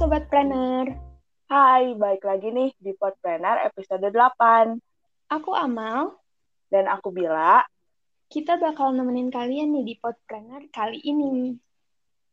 Sobat 0.00 0.32
Planner. 0.32 0.96
Hai, 1.44 1.92
balik 1.92 2.24
lagi 2.24 2.48
nih 2.48 2.72
di 2.80 2.96
Podpreneur 2.96 3.68
episode 3.68 4.08
8. 4.08 4.80
Aku 5.28 5.52
Amal. 5.52 6.16
Dan 6.72 6.88
aku 6.88 7.12
Bila. 7.12 7.60
Kita 8.32 8.56
bakal 8.56 8.96
nemenin 8.96 9.28
kalian 9.28 9.76
nih 9.76 9.84
di 9.84 9.94
Podpreneur 10.00 10.72
kali 10.72 11.04
ini. 11.04 11.52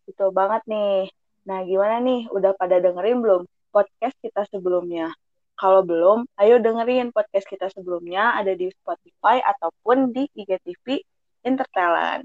Betul 0.07 0.31
banget 0.31 0.63
nih. 0.63 1.11
Nah, 1.43 1.67
gimana 1.67 1.99
nih? 1.99 2.31
Udah 2.31 2.55
pada 2.55 2.79
dengerin 2.79 3.19
belum 3.19 3.43
podcast 3.75 4.15
kita 4.23 4.47
sebelumnya? 4.47 5.11
Kalau 5.59 5.83
belum, 5.83 6.23
ayo 6.39 6.63
dengerin 6.63 7.11
podcast 7.11 7.51
kita 7.51 7.67
sebelumnya 7.67 8.39
ada 8.39 8.55
di 8.55 8.71
Spotify 8.79 9.43
ataupun 9.43 10.15
di 10.15 10.23
IGTV 10.39 11.03
Intertalent. 11.43 12.23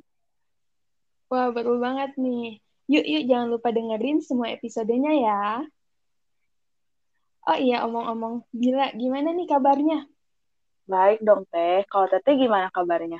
Wah, 1.34 1.50
betul 1.50 1.82
banget 1.82 2.14
nih. 2.14 2.61
Yuk, 2.90 3.04
yuk 3.06 3.22
jangan 3.30 3.48
lupa 3.50 3.70
dengerin 3.70 4.18
semua 4.24 4.50
episodenya 4.50 5.12
ya. 5.14 5.42
Oh 7.42 7.58
iya, 7.58 7.82
omong-omong, 7.82 8.46
Bila, 8.54 8.94
gimana 8.94 9.34
nih 9.34 9.50
kabarnya? 9.50 10.06
Baik 10.86 11.22
dong, 11.26 11.42
Teh. 11.50 11.82
Kalau 11.90 12.06
Teteh 12.06 12.38
gimana 12.38 12.70
kabarnya? 12.70 13.18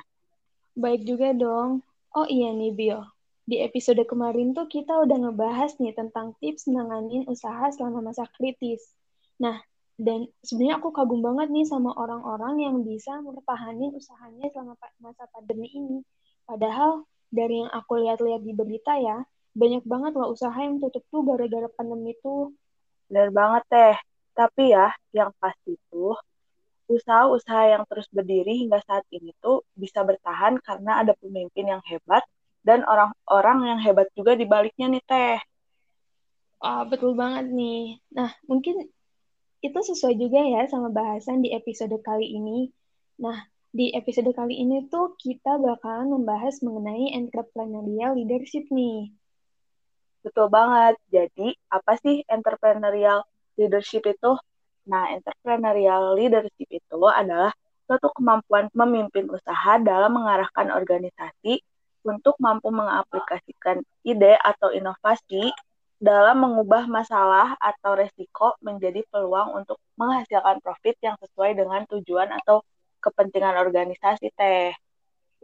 Baik 0.79 1.03
juga 1.03 1.35
dong. 1.35 1.83
Oh 2.15 2.27
iya 2.27 2.55
nih, 2.55 2.71
Bio. 2.71 3.03
Di 3.43 3.59
episode 3.59 3.99
kemarin 4.07 4.55
tuh 4.55 4.71
kita 4.71 4.95
udah 5.03 5.27
ngebahas 5.27 5.75
nih 5.75 5.91
tentang 5.91 6.31
tips 6.39 6.71
menanganin 6.71 7.27
usaha 7.27 7.67
selama 7.75 7.99
masa 8.11 8.23
kritis. 8.39 8.95
Nah, 9.43 9.59
dan 9.99 10.31
sebenarnya 10.39 10.79
aku 10.79 10.95
kagum 10.95 11.19
banget 11.19 11.51
nih 11.51 11.67
sama 11.67 11.91
orang-orang 11.91 12.63
yang 12.63 12.75
bisa 12.87 13.19
mempertahankan 13.19 13.91
usahanya 13.91 14.47
selama 14.55 14.73
masa 15.03 15.27
pandemi 15.35 15.67
ini. 15.75 15.99
Padahal 16.47 17.03
dari 17.27 17.63
yang 17.65 17.71
aku 17.75 17.99
lihat-lihat 17.99 18.41
di 18.47 18.53
berita 18.55 18.95
ya, 18.95 19.19
banyak 19.53 19.83
banget 19.85 20.11
loh 20.17 20.29
usaha 20.33 20.57
yang 20.57 20.81
tutup 20.81 21.03
tuh 21.13 21.21
gara-gara 21.25 21.69
pandemi 21.77 22.13
tuh. 22.25 22.53
Benar 23.09 23.29
banget 23.29 23.63
teh. 23.69 23.95
Tapi 24.33 24.63
ya, 24.73 24.89
yang 25.13 25.29
pasti 25.37 25.77
tuh, 25.93 26.17
usaha-usaha 26.89 27.63
yang 27.73 27.83
terus 27.85 28.09
berdiri 28.09 28.65
hingga 28.65 28.81
saat 28.83 29.05
ini 29.13 29.31
tuh 29.39 29.61
bisa 29.77 30.01
bertahan 30.01 30.57
karena 30.65 31.05
ada 31.05 31.13
pemimpin 31.21 31.69
yang 31.69 31.81
hebat 31.85 32.25
dan 32.65 32.81
orang-orang 32.87 33.59
yang 33.69 33.79
hebat 33.79 34.07
juga 34.17 34.33
di 34.33 34.45
baliknya 34.49 34.87
nih 34.89 35.03
teh. 35.05 35.37
Ah, 36.63 36.87
betul 36.87 37.13
banget 37.13 37.51
nih. 37.51 37.99
Nah, 38.15 38.31
mungkin 38.47 38.87
itu 39.63 39.79
sesuai 39.79 40.15
juga 40.15 40.39
ya 40.43 40.67
sama 40.67 40.89
bahasan 40.91 41.43
di 41.43 41.51
episode 41.51 41.95
kali 42.03 42.35
ini. 42.35 42.71
Nah, 43.19 43.47
di 43.73 43.91
episode 43.95 44.31
kali 44.31 44.59
ini 44.63 44.87
tuh 44.87 45.15
kita 45.19 45.59
bakalan 45.59 46.13
membahas 46.13 46.59
mengenai 46.63 47.15
entrepreneurial 47.15 48.15
leadership 48.15 48.67
nih. 48.71 49.11
Betul 50.23 50.47
banget. 50.47 50.95
Jadi, 51.11 51.53
apa 51.67 51.99
sih 51.99 52.23
entrepreneurial 52.31 53.27
leadership 53.59 54.07
itu? 54.07 54.31
Nah, 54.87 55.11
entrepreneurial 55.15 56.15
leadership 56.15 56.67
itu 56.71 56.99
adalah 57.07 57.51
suatu 57.83 58.07
kemampuan 58.15 58.71
memimpin 58.71 59.27
usaha 59.27 59.75
dalam 59.83 60.15
mengarahkan 60.15 60.71
organisasi 60.71 61.59
untuk 62.03 62.35
mampu 62.39 62.71
mengaplikasikan 62.71 63.83
ide 64.03 64.35
atau 64.39 64.71
inovasi 64.71 65.51
dalam 66.03 66.43
mengubah 66.43 66.83
masalah 66.87 67.55
atau 67.59 67.95
resiko 67.95 68.59
menjadi 68.59 69.07
peluang 69.07 69.55
untuk 69.63 69.79
menghasilkan 69.95 70.59
profit 70.59 70.99
yang 70.99 71.15
sesuai 71.19 71.55
dengan 71.55 71.87
tujuan 71.87 72.27
atau 72.43 72.59
kepentingan 72.99 73.55
organisasi 73.55 74.31
teh. 74.35 74.75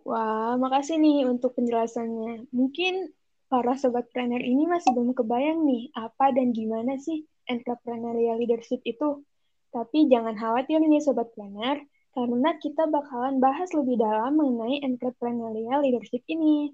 Wah, 0.04 0.56
makasih 0.60 1.00
nih 1.00 1.28
untuk 1.28 1.56
penjelasannya. 1.56 2.52
Mungkin 2.52 3.12
para 3.50 3.74
sobat 3.82 4.06
planner 4.14 4.40
ini 4.46 4.70
masih 4.70 4.94
belum 4.94 5.18
kebayang 5.18 5.66
nih 5.66 5.90
apa 5.98 6.30
dan 6.38 6.54
gimana 6.54 7.02
sih 7.02 7.26
entrepreneurial 7.50 8.38
leadership 8.38 8.80
itu. 8.86 9.26
Tapi 9.74 10.06
jangan 10.10 10.38
khawatir 10.38 10.82
nih 10.82 11.02
sobat 11.02 11.34
planner, 11.34 11.82
karena 12.14 12.50
kita 12.62 12.90
bakalan 12.90 13.38
bahas 13.42 13.70
lebih 13.74 13.98
dalam 13.98 14.38
mengenai 14.38 14.82
entrepreneurial 14.86 15.82
leadership 15.82 16.22
ini. 16.30 16.74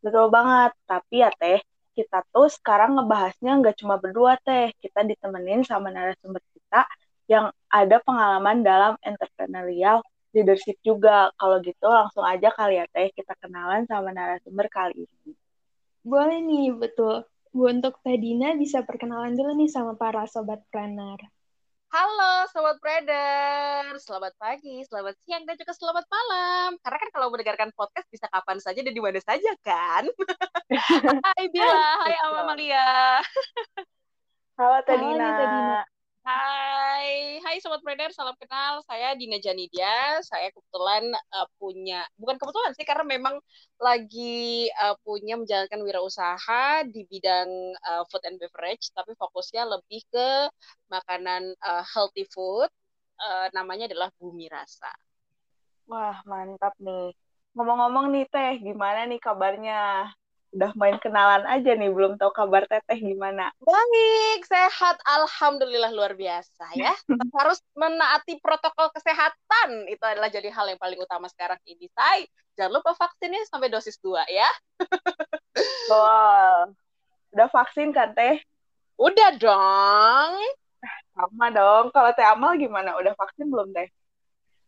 Betul 0.00 0.32
banget, 0.32 0.72
tapi 0.88 1.20
ya 1.24 1.32
teh, 1.36 1.60
kita 1.96 2.24
tuh 2.32 2.48
sekarang 2.48 2.96
ngebahasnya 2.96 3.60
nggak 3.60 3.76
cuma 3.80 4.00
berdua 4.00 4.40
teh, 4.40 4.72
kita 4.80 5.04
ditemenin 5.04 5.64
sama 5.64 5.92
narasumber 5.92 6.40
kita 6.52 6.88
yang 7.28 7.52
ada 7.68 7.96
pengalaman 8.00 8.64
dalam 8.64 8.96
entrepreneurial 9.04 10.00
leadership 10.32 10.80
juga. 10.80 11.28
Kalau 11.36 11.60
gitu 11.60 11.84
langsung 11.88 12.24
aja 12.24 12.48
kali 12.52 12.80
ya 12.80 12.88
teh, 12.88 13.12
kita 13.12 13.36
kenalan 13.36 13.84
sama 13.84 14.12
narasumber 14.16 14.68
kali 14.72 15.04
ini. 15.04 15.39
Boleh 16.00 16.40
nih, 16.40 16.72
betul. 16.72 17.28
Bu, 17.52 17.68
untuk 17.68 17.98
Tadina 18.00 18.56
bisa 18.56 18.80
perkenalan 18.86 19.36
dulu 19.36 19.52
nih 19.58 19.68
sama 19.68 19.98
para 19.98 20.24
sobat 20.24 20.64
planner. 20.72 21.18
Halo 21.90 22.46
Sobat 22.54 22.78
Trader, 22.78 23.98
selamat 23.98 24.38
pagi, 24.38 24.86
selamat 24.86 25.18
siang, 25.26 25.42
dan 25.42 25.58
juga 25.58 25.74
selamat 25.74 26.06
malam. 26.06 26.78
Karena 26.78 26.98
kan 27.02 27.10
kalau 27.10 27.26
mendengarkan 27.34 27.74
podcast 27.74 28.06
bisa 28.06 28.30
kapan 28.30 28.62
saja 28.62 28.78
dan 28.78 28.94
di 28.94 29.02
mana 29.02 29.18
saja 29.18 29.50
kan. 29.58 30.06
hai 31.26 31.44
Bila, 31.50 31.82
hai 32.06 32.14
Amalia. 32.30 32.86
Halo 34.54 34.78
Tadina. 34.86 35.18
Halo 35.18 35.34
Tadina. 35.34 35.80
Hai, 36.22 36.79
hai 37.50 37.58
Sobat 37.58 37.82
Trader, 37.82 38.14
salam 38.14 38.38
kenal. 38.38 38.78
Saya 38.86 39.10
Dina 39.18 39.34
Janidia. 39.42 40.22
Saya 40.22 40.54
kebetulan 40.54 41.02
uh, 41.34 41.50
punya, 41.58 42.06
bukan 42.14 42.38
kebetulan 42.38 42.70
sih, 42.78 42.86
karena 42.86 43.02
memang 43.02 43.42
lagi 43.74 44.70
uh, 44.78 44.94
punya 45.02 45.34
menjalankan 45.34 45.82
wirausaha 45.82 46.86
di 46.86 47.02
bidang 47.10 47.50
uh, 47.90 48.06
food 48.06 48.22
and 48.22 48.38
beverage, 48.38 48.94
tapi 48.94 49.18
fokusnya 49.18 49.66
lebih 49.66 49.98
ke 50.14 50.46
makanan 50.94 51.50
uh, 51.66 51.82
healthy 51.90 52.22
food. 52.30 52.70
Uh, 53.18 53.50
namanya 53.50 53.90
adalah 53.90 54.14
Bumi 54.14 54.46
Rasa. 54.46 54.94
Wah, 55.90 56.22
mantap 56.30 56.78
nih. 56.78 57.10
Ngomong-ngomong 57.58 58.14
nih 58.14 58.30
Teh, 58.30 58.62
gimana 58.62 59.10
nih 59.10 59.18
kabarnya? 59.18 60.06
Udah 60.50 60.74
main 60.74 60.98
kenalan 60.98 61.46
aja 61.46 61.78
nih, 61.78 61.90
belum 61.94 62.18
tahu 62.18 62.34
kabar 62.34 62.66
Teteh 62.66 62.98
gimana. 62.98 63.54
Baik, 63.62 64.42
sehat. 64.50 64.98
Alhamdulillah 65.06 65.94
luar 65.94 66.18
biasa 66.18 66.74
ya. 66.74 66.90
harus 67.38 67.62
menaati 67.78 68.42
protokol 68.42 68.90
kesehatan. 68.90 69.86
Itu 69.86 70.02
adalah 70.02 70.26
jadi 70.26 70.50
hal 70.50 70.74
yang 70.74 70.80
paling 70.82 70.98
utama 70.98 71.30
sekarang 71.30 71.58
ini. 71.70 71.86
Say, 71.94 72.26
jangan 72.58 72.82
lupa 72.82 72.98
vaksinnya 72.98 73.46
sampai 73.46 73.70
dosis 73.70 73.94
2 74.02 74.26
ya. 74.26 74.50
wow. 75.90 76.66
Udah 77.30 77.48
vaksin 77.54 77.94
kan 77.94 78.10
Teh? 78.10 78.42
Udah 78.98 79.30
dong. 79.38 80.32
Sama 81.14 81.46
dong. 81.54 81.94
Kalau 81.94 82.10
Teh 82.10 82.26
Amal 82.26 82.58
gimana? 82.58 82.98
Udah 82.98 83.14
vaksin 83.14 83.46
belum 83.46 83.70
Teh? 83.70 83.86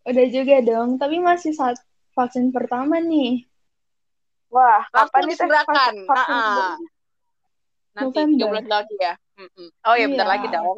Udah 0.06 0.26
juga 0.30 0.62
dong, 0.62 0.98
tapi 0.98 1.18
masih 1.18 1.54
saat 1.54 1.78
vaksin 2.14 2.54
pertama 2.54 3.02
nih. 3.02 3.50
Wah, 4.52 4.84
langsung 4.92 5.24
disegerakan. 5.32 5.92
Nah, 6.04 6.76
nanti 7.96 8.18
tiga 8.36 8.44
bulan 8.52 8.68
lagi 8.68 8.96
ya. 9.00 9.14
Oh 9.88 9.96
ya, 9.96 10.06
bentar 10.12 10.28
iya. 10.28 10.32
lagi 10.36 10.46
dong. 10.52 10.68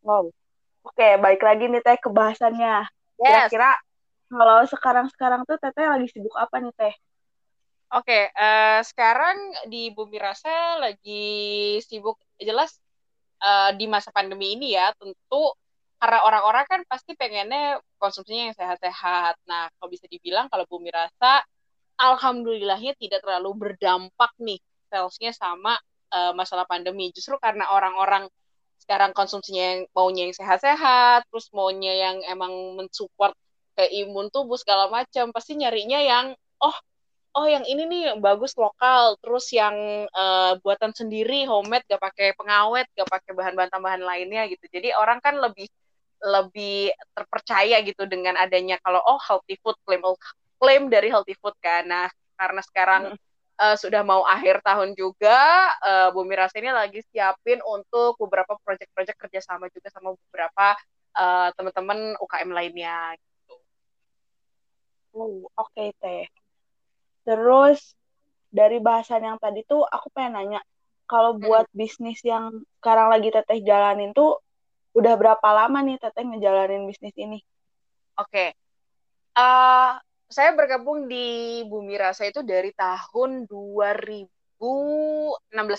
Wow. 0.00 0.32
Oke, 0.84 1.16
baik 1.20 1.40
lagi 1.44 1.64
nih 1.68 1.80
Teh 1.84 1.96
ke 2.00 2.08
bahasannya. 2.08 2.88
Yes. 3.20 3.48
Kira-kira 3.48 3.70
kalau 4.28 4.58
sekarang-sekarang 4.68 5.40
tuh 5.48 5.56
Teteh 5.60 5.86
lagi 5.88 6.08
sibuk 6.12 6.32
apa 6.36 6.60
nih 6.60 6.72
Teh? 6.76 6.94
Oke, 7.94 8.10
okay, 8.10 8.22
uh, 8.32 8.80
eh, 8.80 8.80
sekarang 8.82 9.36
di 9.70 9.92
Bumi 9.94 10.18
Rasa 10.18 10.82
lagi 10.82 11.78
sibuk 11.84 12.18
jelas 12.40 12.80
uh, 13.38 13.70
di 13.76 13.86
masa 13.86 14.10
pandemi 14.10 14.56
ini 14.56 14.74
ya, 14.74 14.90
tentu 14.98 15.52
karena 16.00 16.20
orang-orang 16.26 16.64
kan 16.68 16.80
pasti 16.84 17.14
pengennya 17.14 17.80
konsumsinya 17.96 18.50
yang 18.50 18.56
sehat-sehat. 18.56 19.40
Nah, 19.46 19.70
kalau 19.78 19.88
bisa 19.88 20.04
dibilang 20.10 20.50
kalau 20.50 20.66
Bumi 20.68 20.90
Rasa 20.90 21.44
alhamdulillahnya 21.98 22.94
tidak 22.98 23.22
terlalu 23.22 23.50
berdampak 23.54 24.32
nih 24.40 24.58
salesnya 24.90 25.32
sama 25.34 25.78
uh, 26.14 26.32
masalah 26.36 26.66
pandemi. 26.66 27.10
Justru 27.14 27.38
karena 27.42 27.70
orang-orang 27.70 28.30
sekarang 28.78 29.16
konsumsinya 29.16 29.62
yang 29.74 29.80
maunya 29.96 30.22
yang 30.28 30.36
sehat-sehat, 30.36 31.24
terus 31.32 31.48
maunya 31.56 31.94
yang 31.94 32.16
emang 32.28 32.52
mensupport 32.76 33.32
ke 33.74 33.84
imun 34.04 34.28
tubuh 34.30 34.60
segala 34.60 34.92
macam, 34.92 35.34
pasti 35.34 35.58
nyarinya 35.58 35.98
yang 35.98 36.26
oh 36.62 36.76
oh 37.34 37.46
yang 37.50 37.66
ini 37.66 37.82
nih 37.90 38.04
bagus 38.22 38.54
lokal, 38.54 39.18
terus 39.18 39.50
yang 39.50 40.06
uh, 40.14 40.54
buatan 40.62 40.94
sendiri 40.94 41.42
homemade 41.50 41.82
gak 41.90 41.98
pakai 41.98 42.30
pengawet, 42.38 42.86
gak 42.94 43.10
pakai 43.10 43.32
bahan-bahan 43.34 43.70
tambahan 43.74 44.02
lainnya 44.04 44.46
gitu. 44.46 44.62
Jadi 44.70 44.94
orang 44.94 45.18
kan 45.18 45.40
lebih 45.42 45.66
lebih 46.24 46.94
terpercaya 47.12 47.82
gitu 47.84 48.06
dengan 48.08 48.38
adanya 48.38 48.80
kalau 48.80 49.02
oh 49.04 49.20
healthy 49.20 49.58
food 49.60 49.76
claim 49.84 50.00
klaim 50.58 50.88
dari 50.88 51.08
healthy 51.10 51.34
food 51.38 51.54
kan. 51.60 51.86
Nah, 51.86 52.08
karena 52.34 52.62
sekarang 52.64 53.02
hmm. 53.14 53.18
uh, 53.60 53.76
sudah 53.78 54.02
mau 54.02 54.26
akhir 54.26 54.60
tahun 54.64 54.94
juga, 54.98 55.70
uh, 55.82 56.08
Bumi 56.10 56.34
Rasa 56.34 56.58
ini 56.58 56.70
lagi 56.74 57.00
siapin 57.10 57.62
untuk 57.62 58.18
beberapa 58.18 58.58
proyek-proyek 58.62 59.16
kerjasama 59.18 59.70
juga 59.70 59.88
sama 59.90 60.14
beberapa 60.28 60.74
uh, 61.14 61.48
teman-teman 61.54 62.18
UKM 62.18 62.50
lainnya. 62.50 63.14
Gitu. 63.18 63.54
Oh, 65.14 65.46
oke 65.54 65.70
okay, 65.70 65.94
teh. 66.02 66.26
Terus 67.24 67.94
dari 68.50 68.78
bahasan 68.78 69.26
yang 69.26 69.38
tadi 69.40 69.66
tuh 69.66 69.82
aku 69.82 70.10
pengen 70.14 70.38
nanya, 70.38 70.60
kalau 71.10 71.36
buat 71.36 71.66
hmm. 71.70 71.76
bisnis 71.76 72.20
yang 72.22 72.64
sekarang 72.80 73.10
lagi 73.12 73.28
teteh 73.30 73.60
jalanin 73.62 74.14
tuh 74.14 74.40
udah 74.94 75.14
berapa 75.18 75.48
lama 75.50 75.82
nih 75.82 75.98
teteh 75.98 76.22
ngejalanin 76.22 76.86
bisnis 76.86 77.14
ini? 77.18 77.42
Oke, 78.14 78.30
okay. 78.30 78.48
uh, 79.34 79.98
saya 80.28 80.50
bergabung 80.56 81.06
di 81.06 81.60
Bumi 81.68 81.94
Rasa 82.00 82.26
itu 82.28 82.40
dari 82.40 82.72
tahun 82.72 83.46
2016 83.46 84.30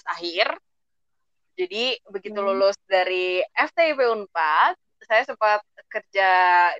akhir. 0.05 0.47
Jadi 1.55 1.83
begitu 2.11 2.39
hmm. 2.39 2.47
lulus 2.51 2.75
dari 2.85 3.39
FTIP 3.55 3.99
Unpad, 4.03 4.75
saya 5.05 5.23
sempat 5.23 5.63
kerja 5.87 6.29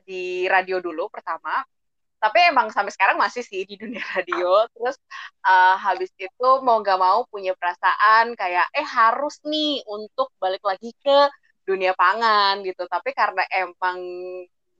di 0.04 0.50
radio 0.52 0.84
dulu 0.84 1.08
pertama 1.08 1.64
tapi 2.26 2.42
emang 2.50 2.74
sampai 2.74 2.90
sekarang 2.90 3.22
masih 3.22 3.46
sih 3.46 3.70
di 3.70 3.78
dunia 3.78 4.02
radio 4.18 4.66
terus 4.74 4.98
uh, 5.46 5.78
habis 5.78 6.10
itu 6.18 6.50
mau 6.66 6.82
nggak 6.82 6.98
mau 6.98 7.22
punya 7.30 7.54
perasaan 7.54 8.34
kayak 8.34 8.66
eh 8.74 8.82
harus 8.82 9.38
nih 9.46 9.86
untuk 9.86 10.34
balik 10.42 10.66
lagi 10.66 10.90
ke 11.06 11.30
dunia 11.66 11.94
pangan 11.94 12.66
gitu 12.66 12.90
tapi 12.90 13.14
karena 13.14 13.46
emang 13.54 14.02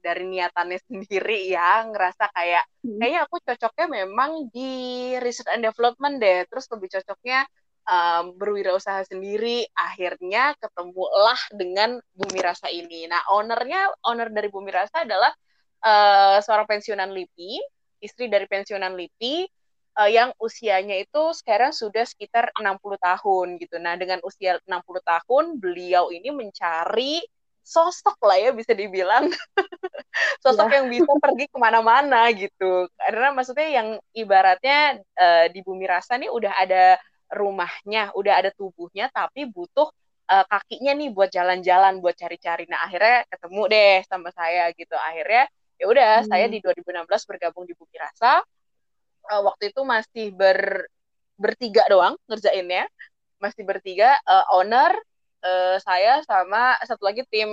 dari 0.06 0.22
niatannya 0.30 0.78
sendiri 0.86 1.50
ya 1.50 1.82
ngerasa 1.90 2.30
kayak 2.30 2.62
hmm. 2.86 3.02
kayaknya 3.02 3.20
aku 3.26 3.36
cocoknya 3.42 3.86
memang 4.06 4.30
di 4.54 4.72
research 5.18 5.50
and 5.50 5.66
development 5.66 6.22
deh 6.22 6.46
terus 6.46 6.70
lebih 6.70 6.94
cocoknya 6.94 7.42
um, 7.90 8.38
berwirausaha 8.38 9.02
sendiri 9.10 9.66
akhirnya 9.74 10.54
ketemulah 10.62 11.38
dengan 11.50 11.98
Bumi 12.14 12.38
Rasa 12.38 12.70
ini 12.70 13.10
nah 13.10 13.26
ownernya 13.34 13.90
owner 14.06 14.30
dari 14.30 14.46
Bumi 14.46 14.70
Rasa 14.70 15.02
adalah 15.02 15.34
uh, 15.82 16.38
seorang 16.42 16.66
pensiunan 16.66 17.10
LIPI, 17.10 17.62
istri 18.02 18.26
dari 18.30 18.46
pensiunan 18.50 18.94
LIPI 18.94 19.46
uh, 19.98 20.10
yang 20.10 20.34
usianya 20.42 20.98
itu 20.98 21.34
sekarang 21.36 21.70
sudah 21.70 22.06
sekitar 22.06 22.50
60 22.58 22.98
tahun 22.98 23.46
gitu. 23.62 23.76
Nah, 23.78 23.94
dengan 23.94 24.22
usia 24.26 24.58
60 24.64 24.82
tahun 25.02 25.44
beliau 25.62 26.10
ini 26.10 26.30
mencari 26.34 27.22
sosok 27.66 28.22
lah 28.22 28.38
ya 28.38 28.50
bisa 28.54 28.70
dibilang. 28.78 29.26
Sosok 30.40 30.70
ya. 30.70 30.80
yang 30.80 30.86
bisa 30.88 31.12
pergi 31.18 31.50
ke 31.50 31.58
mana-mana 31.58 32.30
gitu. 32.30 32.86
Karena 32.94 33.34
maksudnya 33.34 33.68
yang 33.68 33.88
ibaratnya 34.14 35.02
uh, 35.18 35.50
di 35.50 35.60
bumi 35.66 35.84
rasa 35.84 36.14
nih 36.16 36.30
udah 36.30 36.54
ada 36.56 36.96
rumahnya 37.26 38.14
udah 38.14 38.38
ada 38.38 38.50
tubuhnya 38.54 39.10
tapi 39.10 39.50
butuh 39.50 39.90
uh, 40.30 40.44
kakinya 40.46 40.94
nih 40.94 41.10
buat 41.10 41.26
jalan-jalan 41.34 41.98
buat 41.98 42.14
cari-cari. 42.14 42.70
Nah 42.70 42.86
akhirnya 42.86 43.26
ketemu 43.26 43.62
deh 43.66 43.96
sama 44.06 44.30
saya 44.30 44.70
gitu. 44.78 44.94
Akhirnya 44.94 45.50
ya 45.76 45.84
udah 45.90 46.12
hmm. 46.22 46.28
saya 46.30 46.46
di 46.46 46.62
2016 46.62 47.28
bergabung 47.28 47.64
di 47.66 47.74
Bumi 47.74 47.96
Rasa. 47.98 48.46
Uh, 49.26 49.42
waktu 49.42 49.74
itu 49.74 49.82
masih 49.82 50.30
ber 50.30 50.86
bertiga 51.34 51.82
doang 51.90 52.14
ngerjainnya. 52.30 52.86
Masih 53.42 53.66
bertiga 53.66 54.16
uh, 54.24 54.54
owner 54.54 54.96
uh, 55.46 55.76
saya 55.78 56.18
sama 56.26 56.74
satu 56.82 57.06
lagi 57.06 57.22
tim 57.30 57.50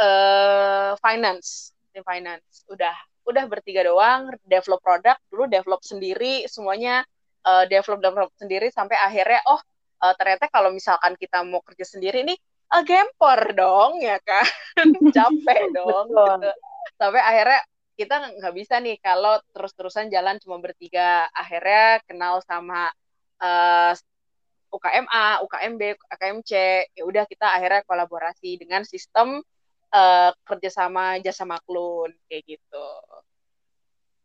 uh, 0.00 0.92
finance 0.96 1.76
tim 1.92 2.00
finance. 2.02 2.64
Udah 2.72 2.96
udah 3.28 3.44
bertiga 3.44 3.84
doang 3.84 4.32
develop 4.48 4.80
produk 4.80 5.20
dulu 5.28 5.44
develop 5.52 5.84
sendiri 5.84 6.48
semuanya 6.48 7.04
uh, 7.44 7.68
develop 7.68 8.00
develop 8.00 8.32
sendiri 8.40 8.72
sampai 8.72 8.96
akhirnya 8.96 9.44
oh 9.44 9.60
uh, 10.00 10.14
ternyata 10.16 10.48
kalau 10.48 10.72
misalkan 10.72 11.12
kita 11.20 11.44
mau 11.44 11.60
kerja 11.60 11.84
sendiri 11.84 12.24
nih 12.24 12.38
uh, 12.72 12.82
gempor 12.84 13.52
dong 13.52 14.00
ya 14.00 14.16
kan? 14.24 14.46
Capek 15.16 15.60
dong 15.76 16.06
gitu. 16.08 16.50
Sampai 16.96 17.20
akhirnya 17.20 17.60
kita 17.98 18.14
nggak 18.38 18.54
bisa 18.54 18.78
nih 18.78 18.96
kalau 19.02 19.42
terus-terusan 19.52 20.08
jalan 20.08 20.38
cuma 20.40 20.62
bertiga. 20.62 21.26
Akhirnya 21.34 22.00
kenal 22.06 22.40
sama 22.46 22.88
uh, 23.42 23.92
UKMA, 24.68 25.42
UKMB, 25.44 25.82
UKMC 25.96 26.50
ya 26.92 27.02
udah 27.08 27.24
kita 27.24 27.46
akhirnya 27.56 27.82
kolaborasi 27.88 28.60
dengan 28.60 28.84
sistem 28.84 29.40
uh, 29.92 30.30
kerjasama 30.44 31.20
jasa 31.24 31.48
maklun 31.48 32.12
kayak 32.28 32.56
gitu. 32.56 32.88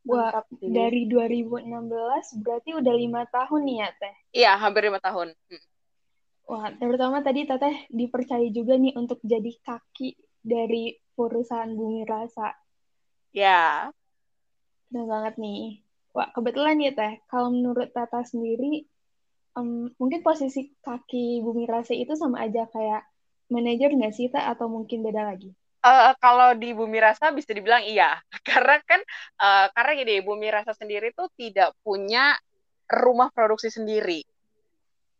Wah, 0.04 0.44
dari 0.60 1.08
2016 1.08 2.44
berarti 2.44 2.76
udah 2.76 2.92
lima 2.92 3.24
tahun 3.32 3.62
nih 3.64 3.78
ya 3.80 3.90
Teh? 3.96 4.16
Iya, 4.36 4.52
hampir 4.60 4.92
lima 4.92 5.00
tahun. 5.00 5.32
Hmm. 5.32 5.64
Wah, 6.44 6.76
terutama 6.76 7.24
tadi 7.24 7.48
Teteh 7.48 7.88
dipercaya 7.88 8.44
juga 8.52 8.76
nih 8.76 9.00
untuk 9.00 9.24
jadi 9.24 9.48
kaki 9.64 10.20
dari 10.44 11.00
perusahaan 11.16 11.72
Bumi 11.72 12.04
Rasa. 12.04 12.52
Ya. 13.32 13.96
Benar 14.92 15.08
banget 15.08 15.34
nih. 15.40 15.80
Wah, 16.12 16.30
kebetulan 16.36 16.84
ya 16.84 16.92
Teh, 16.92 17.24
kalau 17.32 17.56
menurut 17.56 17.96
Tata 17.96 18.28
sendiri, 18.28 18.84
um, 19.58 19.90
mungkin 19.98 20.22
posisi 20.26 20.74
kaki 20.82 21.42
Bumi 21.42 21.66
Rasa 21.66 21.94
itu 21.94 22.14
sama 22.14 22.46
aja 22.46 22.66
kayak 22.70 23.06
manajer 23.50 23.94
nggak 23.94 24.14
sih, 24.14 24.30
Teh? 24.30 24.42
Atau 24.42 24.70
mungkin 24.70 25.06
beda 25.06 25.30
lagi? 25.34 25.54
Uh, 25.84 26.16
kalau 26.18 26.56
di 26.56 26.72
Bumi 26.72 26.98
Rasa 27.02 27.30
bisa 27.36 27.52
dibilang 27.52 27.84
iya. 27.84 28.18
Karena 28.48 28.80
kan, 28.84 29.02
uh, 29.40 29.68
karena 29.76 29.92
gini, 30.00 30.16
Bumi 30.24 30.48
Rasa 30.50 30.72
sendiri 30.74 31.12
tuh 31.12 31.28
tidak 31.36 31.76
punya 31.84 32.36
rumah 32.88 33.32
produksi 33.32 33.72
sendiri. 33.72 34.24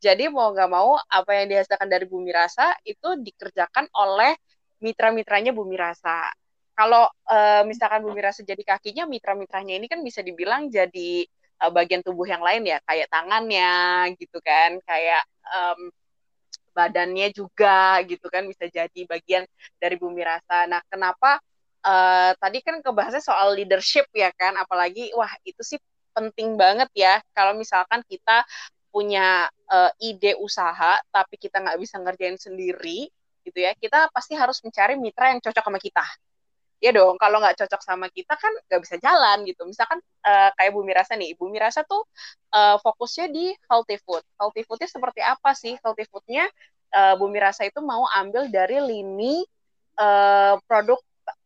Jadi 0.04 0.28
mau 0.28 0.52
nggak 0.52 0.72
mau, 0.72 1.00
apa 1.00 1.32
yang 1.40 1.48
dihasilkan 1.52 1.88
dari 1.88 2.04
Bumi 2.04 2.32
Rasa 2.36 2.76
itu 2.84 3.16
dikerjakan 3.20 3.88
oleh 3.96 4.36
mitra-mitranya 4.84 5.56
Bumi 5.56 5.80
Rasa 5.80 6.28
kalau 6.74 7.06
uh, 7.30 7.62
misalkan 7.70 8.02
Bumi 8.02 8.20
Rasa 8.20 8.42
jadi 8.42 8.62
kakinya, 8.66 9.06
mitra-mitranya 9.06 9.78
ini 9.78 9.86
kan 9.86 10.02
bisa 10.02 10.26
dibilang 10.26 10.74
jadi 10.74 11.26
uh, 11.62 11.72
bagian 11.74 12.02
tubuh 12.02 12.26
yang 12.26 12.42
lain 12.42 12.64
ya, 12.66 12.80
kayak 12.88 13.12
tangannya 13.12 14.10
gitu 14.18 14.40
kan, 14.42 14.80
kayak 14.88 15.24
um, 15.52 15.92
badannya 16.74 17.30
juga 17.30 18.02
gitu 18.10 18.26
kan 18.34 18.50
bisa 18.50 18.66
jadi 18.66 19.02
bagian 19.06 19.46
dari 19.78 19.96
Bumi 19.98 20.26
Rasa. 20.26 20.66
Nah, 20.66 20.82
kenapa 20.90 21.38
uh, 21.86 22.34
tadi 22.42 22.66
kan 22.66 22.82
kebahasnya 22.82 23.22
soal 23.22 23.54
leadership 23.54 24.10
ya 24.16 24.34
kan, 24.34 24.58
apalagi 24.58 25.14
wah 25.14 25.30
itu 25.46 25.62
sih 25.62 25.80
penting 26.14 26.54
banget 26.58 26.90
ya 26.94 27.18
kalau 27.34 27.58
misalkan 27.58 28.06
kita 28.06 28.46
punya 28.94 29.50
uh, 29.74 29.90
ide 29.98 30.38
usaha 30.38 31.02
tapi 31.10 31.42
kita 31.42 31.58
nggak 31.58 31.82
bisa 31.82 31.98
ngerjain 31.98 32.38
sendiri 32.38 33.10
gitu 33.44 33.60
ya, 33.60 33.74
kita 33.76 34.08
pasti 34.14 34.38
harus 34.38 34.62
mencari 34.64 34.96
mitra 34.96 35.34
yang 35.34 35.42
cocok 35.42 35.66
sama 35.66 35.82
kita 35.82 36.06
ya 36.84 36.92
dong 36.92 37.16
kalau 37.16 37.40
nggak 37.40 37.56
cocok 37.64 37.80
sama 37.80 38.12
kita 38.12 38.36
kan 38.36 38.52
nggak 38.68 38.82
bisa 38.84 39.00
jalan 39.00 39.48
gitu. 39.48 39.64
Misalkan 39.64 40.04
uh, 40.28 40.52
kayak 40.60 40.76
Bumi 40.76 40.92
Rasa 40.92 41.16
nih 41.16 41.32
Bumi 41.40 41.56
Rasa 41.56 41.88
tuh 41.88 42.04
uh, 42.52 42.76
fokusnya 42.84 43.32
di 43.32 43.56
healthy 43.72 43.96
food. 44.04 44.20
Healthy 44.36 44.68
foodnya 44.68 44.92
seperti 44.92 45.24
apa 45.24 45.56
sih? 45.56 45.80
Healthy 45.80 46.04
foodnya 46.12 46.44
uh, 46.92 47.16
Bumi 47.16 47.40
Rasa 47.40 47.64
itu 47.64 47.80
mau 47.80 48.04
ambil 48.12 48.52
dari 48.52 48.84
lini 48.84 49.48
uh, 49.96 50.60
produk 50.68 51.00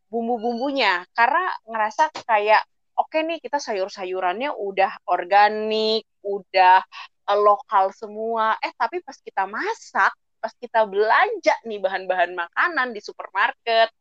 bumbu-bumbunya. 0.09 1.05
Karena 1.13 1.53
ngerasa 1.69 2.09
kayak 2.25 2.65
oke 2.97 3.13
okay 3.13 3.21
nih 3.21 3.37
kita 3.37 3.61
sayur-sayurannya 3.61 4.57
udah 4.57 5.05
organik 5.05 6.01
udah 6.25 6.81
uh, 7.29 7.37
lokal 7.37 7.93
semua. 7.93 8.57
Eh 8.65 8.73
tapi 8.73 9.05
pas 9.05 9.21
kita 9.21 9.45
masak 9.45 10.17
pas 10.41 10.53
kita 10.57 10.85
belanja 10.89 11.53
nih 11.65 11.77
bahan-bahan 11.77 12.33
makanan 12.33 12.89
di 12.89 13.01
supermarket 13.05 13.93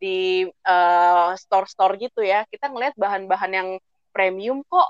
di 0.00 0.44
uh, 0.46 1.32
store-store 1.38 1.96
gitu 1.98 2.20
ya, 2.24 2.44
kita 2.50 2.68
ngelihat 2.68 2.94
bahan-bahan 2.98 3.52
yang 3.52 3.68
premium 4.14 4.62
kok 4.66 4.88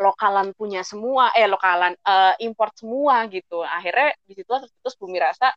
lokalan 0.00 0.50
punya 0.56 0.82
semua, 0.82 1.30
eh 1.36 1.46
lokalan 1.46 1.94
uh, 2.02 2.34
import 2.42 2.74
semua 2.74 3.28
gitu. 3.30 3.62
Akhirnya 3.62 4.16
di 4.26 4.34
situ 4.34 4.50
terus 4.50 4.94
Bumi 4.98 5.22
Rasa 5.22 5.52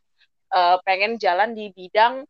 uh, 0.54 0.76
pengen 0.86 1.18
jalan 1.18 1.54
di 1.56 1.72
bidang 1.74 2.26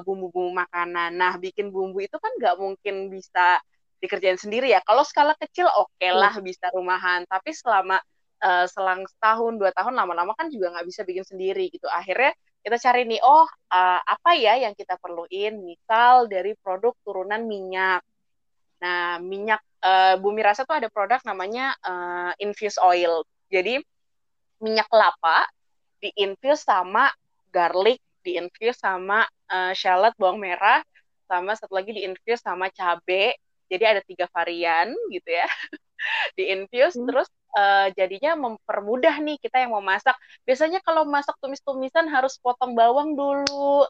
bumbu-bumbu 0.00 0.56
makanan. 0.64 1.12
Nah, 1.12 1.36
bikin 1.36 1.68
bumbu 1.68 2.00
itu 2.00 2.16
kan 2.16 2.32
nggak 2.40 2.56
mungkin 2.56 3.12
bisa 3.12 3.60
dikerjain 4.00 4.40
sendiri 4.40 4.72
ya. 4.72 4.80
Kalau 4.80 5.04
skala 5.04 5.36
kecil 5.36 5.68
oke 5.68 5.92
okay 5.92 6.08
lah 6.08 6.32
hmm. 6.32 6.40
bisa 6.40 6.72
rumahan, 6.72 7.28
tapi 7.28 7.52
selama 7.52 8.00
uh, 8.40 8.64
selang 8.64 9.04
setahun 9.04 9.60
dua 9.60 9.68
tahun 9.76 9.92
lama-lama 9.92 10.32
kan 10.38 10.48
juga 10.48 10.72
nggak 10.72 10.86
bisa 10.88 11.04
bikin 11.04 11.20
sendiri 11.26 11.68
gitu. 11.68 11.84
Akhirnya 11.90 12.32
kita 12.68 12.76
cari 12.84 13.08
nih 13.08 13.24
oh 13.24 13.48
uh, 13.72 14.00
apa 14.04 14.36
ya 14.36 14.60
yang 14.60 14.76
kita 14.76 15.00
perluin? 15.00 15.56
Misal 15.64 16.28
dari 16.28 16.52
produk 16.52 16.92
turunan 17.00 17.40
minyak. 17.48 18.04
Nah 18.84 19.16
minyak 19.24 19.64
uh, 19.80 20.20
bumi 20.20 20.44
rasa 20.44 20.68
tuh 20.68 20.76
ada 20.76 20.92
produk 20.92 21.16
namanya 21.24 21.72
uh, 21.80 22.36
infused 22.36 22.76
oil. 22.84 23.24
Jadi 23.48 23.80
minyak 24.60 24.84
kelapa 24.92 25.48
diinfuse 26.04 26.68
sama 26.68 27.08
garlic 27.48 28.04
diinfuse 28.20 28.76
sama 28.76 29.24
uh, 29.48 29.72
shallot 29.72 30.12
bawang 30.20 30.36
merah 30.36 30.84
sama 31.24 31.56
satu 31.56 31.72
lagi 31.72 31.96
diinfuse 31.96 32.44
sama 32.44 32.68
cabe. 32.68 33.32
Jadi 33.72 33.84
ada 33.88 34.04
tiga 34.04 34.28
varian 34.28 34.92
gitu 35.08 35.28
ya 35.32 35.48
diinfuse 36.36 36.96
hmm. 36.96 37.06
terus 37.08 37.28
uh, 37.56 37.88
jadinya 37.94 38.36
mempermudah 38.36 39.16
nih 39.22 39.36
kita 39.40 39.64
yang 39.64 39.72
mau 39.72 39.84
masak. 39.84 40.14
Biasanya 40.44 40.82
kalau 40.84 41.08
masak 41.08 41.34
tumis-tumisan 41.40 42.10
harus 42.10 42.36
potong 42.38 42.76
bawang 42.76 43.16
dulu, 43.16 43.86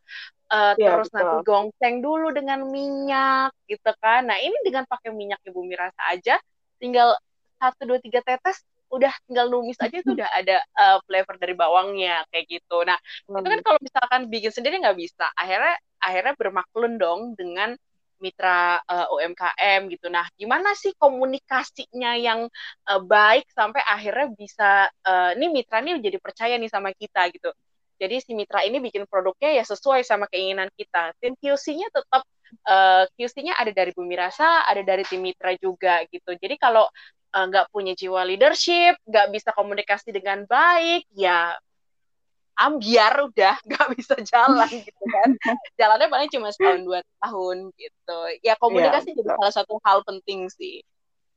uh, 0.53 0.75
ya, 0.77 0.99
terus 0.99 1.09
betul. 1.11 1.19
nanti 1.19 1.37
gongseng 1.45 1.97
dulu 2.05 2.29
dengan 2.31 2.65
minyak 2.69 3.51
gitu 3.67 3.91
kan. 3.99 4.29
Nah 4.29 4.39
ini 4.39 4.55
dengan 4.63 4.87
pakai 4.87 5.11
minyak 5.11 5.43
ibu 5.45 5.65
mirasa 5.65 6.01
aja, 6.13 6.39
tinggal 6.79 7.17
satu 7.59 7.83
dua 7.91 7.99
tiga 7.99 8.23
tetes 8.23 8.63
udah 8.89 9.13
tinggal 9.29 9.53
numis 9.53 9.77
aja 9.85 10.01
itu 10.01 10.17
udah 10.17 10.29
ada 10.33 10.65
uh, 10.73 10.97
flavor 11.05 11.37
dari 11.37 11.53
bawangnya 11.53 12.25
kayak 12.33 12.49
gitu. 12.49 12.81
Nah, 12.89 12.97
hmm. 13.29 13.37
itu 13.45 13.49
kan 13.53 13.61
kalau 13.61 13.79
misalkan 13.85 14.21
bikin 14.33 14.49
sendiri 14.49 14.81
nggak 14.81 14.97
bisa. 14.97 15.29
Akhirnya 15.37 15.77
akhirnya 16.01 16.35
bermaklun 16.41 16.97
dong 16.97 17.21
dengan 17.37 17.77
mitra 18.19 18.83
uh, 18.83 19.07
UMKM 19.15 19.91
gitu. 19.91 20.07
Nah, 20.11 20.27
gimana 20.35 20.75
sih 20.75 20.95
komunikasinya 20.99 22.19
yang 22.19 22.47
uh, 22.87 23.01
baik 23.03 23.47
sampai 23.55 23.83
akhirnya 23.83 24.29
bisa 24.35 24.91
uh, 25.07 25.31
ini 25.35 25.51
mitra 25.51 25.83
ini 25.83 25.99
jadi 26.03 26.19
percaya 26.19 26.55
nih 26.59 26.71
sama 26.71 26.91
kita 26.95 27.31
gitu. 27.33 27.51
Jadi 27.99 28.23
si 28.23 28.31
mitra 28.31 28.63
ini 28.63 28.79
bikin 28.79 29.11
produknya 29.11 29.59
ya 29.59 29.65
sesuai 29.67 30.07
sama 30.07 30.31
keinginan 30.31 30.71
kita. 30.79 31.11
Tim 31.19 31.35
QC-nya 31.35 31.91
tetap 31.91 32.23
uh, 32.71 33.05
QC-nya 33.19 33.59
ada 33.59 33.75
dari 33.75 33.91
Bumi 33.91 34.15
Rasa, 34.15 34.63
ada 34.63 34.83
dari 34.87 35.03
tim 35.03 35.19
mitra 35.19 35.51
juga 35.59 36.07
gitu. 36.07 36.31
Jadi 36.39 36.55
kalau 36.63 36.87
nggak 37.35 37.67
uh, 37.67 37.71
punya 37.75 37.99
jiwa 37.99 38.23
leadership, 38.23 38.97
nggak 39.03 39.35
bisa 39.35 39.51
komunikasi 39.51 40.15
dengan 40.15 40.47
baik, 40.47 41.11
ya 41.13 41.59
ambiar 42.59 43.31
udah 43.31 43.55
nggak 43.71 43.87
bisa 43.95 44.19
jalan 44.27 44.67
gitu 44.87 45.05
kan. 45.07 45.31
Jalannya 45.79 46.09
paling 46.11 46.29
cuma 46.35 46.51
setahun 46.51 46.83
dua 46.83 47.01
tahun 47.23 47.71
gitu. 47.79 48.19
Ya 48.43 48.59
komunikasi 48.59 49.15
ya, 49.15 49.23
jadi 49.23 49.31
salah 49.39 49.55
satu 49.55 49.79
hal 49.87 50.03
penting 50.03 50.51
sih. 50.51 50.83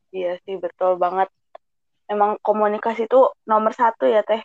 Iya 0.10 0.42
sih 0.44 0.58
betul 0.58 0.98
banget. 0.98 1.30
Emang 2.10 2.36
komunikasi 2.44 3.08
itu 3.08 3.32
nomor 3.46 3.72
satu 3.72 4.10
ya 4.10 4.26
teh? 4.26 4.42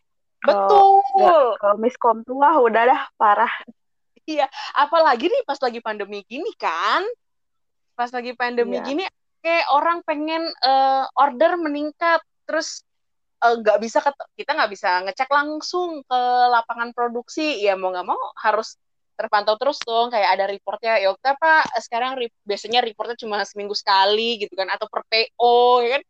Betul. 0.46 1.58
kalau 1.58 1.76
miskom 1.80 2.22
tuh 2.22 2.38
wah 2.38 2.60
udah 2.60 2.82
dah 2.86 3.02
parah. 3.18 3.50
Iya 4.28 4.46
apalagi 4.76 5.32
nih 5.32 5.42
pas 5.48 5.58
lagi 5.58 5.80
pandemi 5.80 6.22
gini 6.28 6.52
kan. 6.60 7.02
Pas 7.96 8.12
lagi 8.12 8.36
pandemi 8.36 8.76
iya. 8.78 8.84
gini 8.84 9.04
kayak 9.40 9.66
orang 9.72 10.04
pengen 10.04 10.44
uh, 10.62 11.08
order 11.16 11.56
meningkat. 11.56 12.20
Terus 12.46 12.86
nggak 13.36 13.78
uh, 13.78 13.80
bisa 13.82 13.98
kita 14.38 14.50
nggak 14.56 14.70
bisa 14.72 14.90
ngecek 15.04 15.30
langsung 15.30 16.00
ke 16.04 16.20
lapangan 16.50 16.90
produksi. 16.96 17.60
Ya 17.60 17.76
mau 17.76 17.92
nggak 17.92 18.06
mau 18.08 18.20
harus 18.40 18.80
terpantau 19.16 19.56
terus 19.56 19.80
dong 19.80 20.12
kayak 20.12 20.36
ada 20.36 20.44
reportnya. 20.48 21.00
Ya 21.00 21.08
oke 21.12 21.20
pak 21.24 21.72
sekarang 21.84 22.20
re 22.20 22.28
biasanya 22.44 22.84
reportnya 22.84 23.16
cuma 23.16 23.44
seminggu 23.48 23.72
sekali 23.76 24.40
gitu 24.40 24.52
kan 24.56 24.68
atau 24.72 24.86
per 24.88 25.02
PO 25.08 25.84
ya 25.84 25.88
kan? 26.00 26.02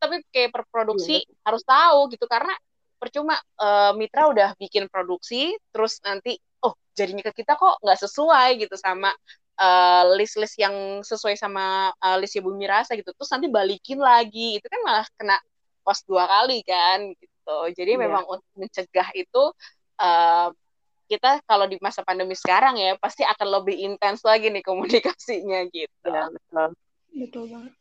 Tapi 0.00 0.14
kayak 0.32 0.50
per 0.52 0.62
produksi 0.68 1.20
ya, 1.20 1.34
harus 1.48 1.62
tahu 1.64 1.98
gitu 2.12 2.24
karena 2.28 2.52
percuma 3.00 3.36
uh, 3.60 3.92
mitra 3.92 4.32
udah 4.32 4.48
bikin 4.56 4.88
produksi 4.88 5.52
terus 5.74 6.00
nanti 6.00 6.40
oh 6.64 6.72
jadinya 6.96 7.20
ke 7.28 7.44
kita 7.44 7.52
kok 7.60 7.84
nggak 7.84 8.00
sesuai 8.00 8.64
gitu 8.64 8.80
sama 8.80 9.12
list-list 10.18 10.58
uh, 10.58 10.62
yang 10.66 10.76
sesuai 11.06 11.38
sama 11.38 11.94
uh, 12.02 12.16
list 12.18 12.34
Bumi 12.42 12.66
Rasa 12.66 12.98
gitu. 12.98 13.14
Terus 13.14 13.30
nanti 13.30 13.46
balikin 13.46 14.02
lagi. 14.02 14.58
Itu 14.58 14.66
kan 14.66 14.80
malah 14.82 15.06
kena 15.14 15.36
kos 15.84 16.02
dua 16.08 16.24
kali 16.26 16.64
kan 16.64 17.12
gitu. 17.12 17.56
Jadi 17.76 17.92
yeah. 17.94 18.02
memang 18.08 18.24
untuk 18.26 18.50
mencegah 18.56 19.08
itu 19.12 19.42
uh, 20.00 20.48
kita 21.04 21.44
kalau 21.44 21.68
di 21.68 21.76
masa 21.84 22.00
pandemi 22.00 22.32
sekarang 22.32 22.80
ya 22.80 22.96
pasti 22.96 23.20
akan 23.22 23.60
lebih 23.60 23.76
intens 23.76 24.24
lagi 24.24 24.48
nih 24.48 24.64
komunikasinya 24.64 25.68
gitu. 25.68 26.08
Ya, 26.08 26.32
betul. 26.32 26.68
Betul 27.14 27.44
banget. 27.52 27.74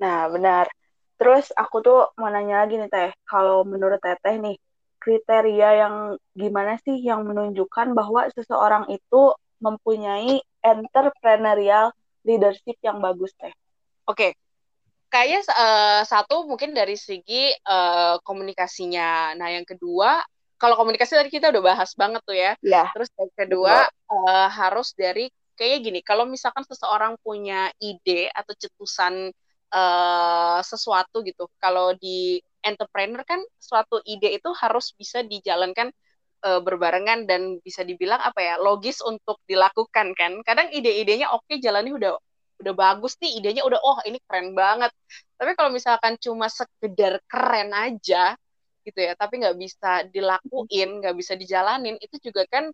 Nah, 0.00 0.26
benar. 0.32 0.66
Terus 1.14 1.54
aku 1.54 1.78
tuh 1.84 2.10
mau 2.18 2.26
nanya 2.26 2.66
lagi 2.66 2.74
nih 2.74 2.90
Teh, 2.90 3.10
kalau 3.22 3.62
menurut 3.62 4.02
Teteh 4.02 4.34
nih, 4.42 4.58
kriteria 4.98 5.68
yang 5.86 5.94
gimana 6.34 6.80
sih 6.82 6.98
yang 6.98 7.22
menunjukkan 7.22 7.94
bahwa 7.94 8.26
seseorang 8.34 8.90
itu 8.90 9.36
mempunyai 9.62 10.42
entrepreneurial 10.64 11.94
leadership 12.26 12.74
yang 12.82 12.98
bagus 12.98 13.30
Teh? 13.38 13.54
Oke, 14.10 14.34
kayaknya 15.14 15.46
uh, 15.54 16.02
satu 16.02 16.42
mungkin 16.42 16.74
dari 16.74 16.98
segi 16.98 17.54
uh, 17.70 18.18
komunikasinya. 18.26 19.38
Nah, 19.38 19.54
yang 19.54 19.62
kedua, 19.62 20.18
kalau 20.58 20.74
komunikasi 20.74 21.14
tadi 21.14 21.30
kita 21.30 21.54
udah 21.54 21.62
bahas 21.62 21.94
banget 21.94 22.18
tuh 22.26 22.34
ya. 22.34 22.58
ya. 22.58 22.90
Terus 22.90 23.14
yang 23.14 23.30
kedua 23.30 23.86
uh, 24.10 24.48
harus 24.50 24.90
dari 24.98 25.30
kayak 25.54 25.86
gini, 25.86 26.02
kalau 26.02 26.26
misalkan 26.26 26.66
seseorang 26.66 27.14
punya 27.22 27.70
ide 27.78 28.26
atau 28.34 28.58
cetusan 28.58 29.30
uh, 29.70 30.58
sesuatu 30.66 31.22
gitu, 31.22 31.46
kalau 31.62 31.94
di 31.94 32.42
entrepreneur 32.66 33.22
kan 33.22 33.38
suatu 33.62 34.02
ide 34.02 34.34
itu 34.34 34.50
harus 34.58 34.90
bisa 34.98 35.22
dijalankan 35.22 35.94
uh, 36.42 36.58
berbarengan 36.58 37.30
dan 37.30 37.62
bisa 37.62 37.86
dibilang 37.86 38.18
apa 38.18 38.42
ya 38.42 38.54
logis 38.58 38.98
untuk 38.98 39.38
dilakukan 39.46 40.10
kan. 40.18 40.42
Kadang 40.42 40.74
ide-idenya 40.74 41.30
oke 41.30 41.46
okay, 41.46 41.62
jalannya 41.62 41.94
udah 41.94 42.18
udah 42.60 42.74
bagus 42.74 43.18
nih 43.18 43.40
idenya 43.42 43.62
udah 43.66 43.80
oh 43.82 43.98
ini 44.06 44.18
keren 44.24 44.54
banget. 44.54 44.90
Tapi 45.38 45.50
kalau 45.58 45.70
misalkan 45.74 46.14
cuma 46.20 46.46
sekedar 46.50 47.20
keren 47.26 47.70
aja 47.74 48.38
gitu 48.84 49.00
ya 49.00 49.16
tapi 49.16 49.40
nggak 49.40 49.56
bisa 49.56 50.04
dilakuin 50.12 51.00
nggak 51.00 51.16
bisa 51.16 51.32
dijalanin 51.40 51.96
itu 52.04 52.20
juga 52.20 52.44
kan 52.52 52.68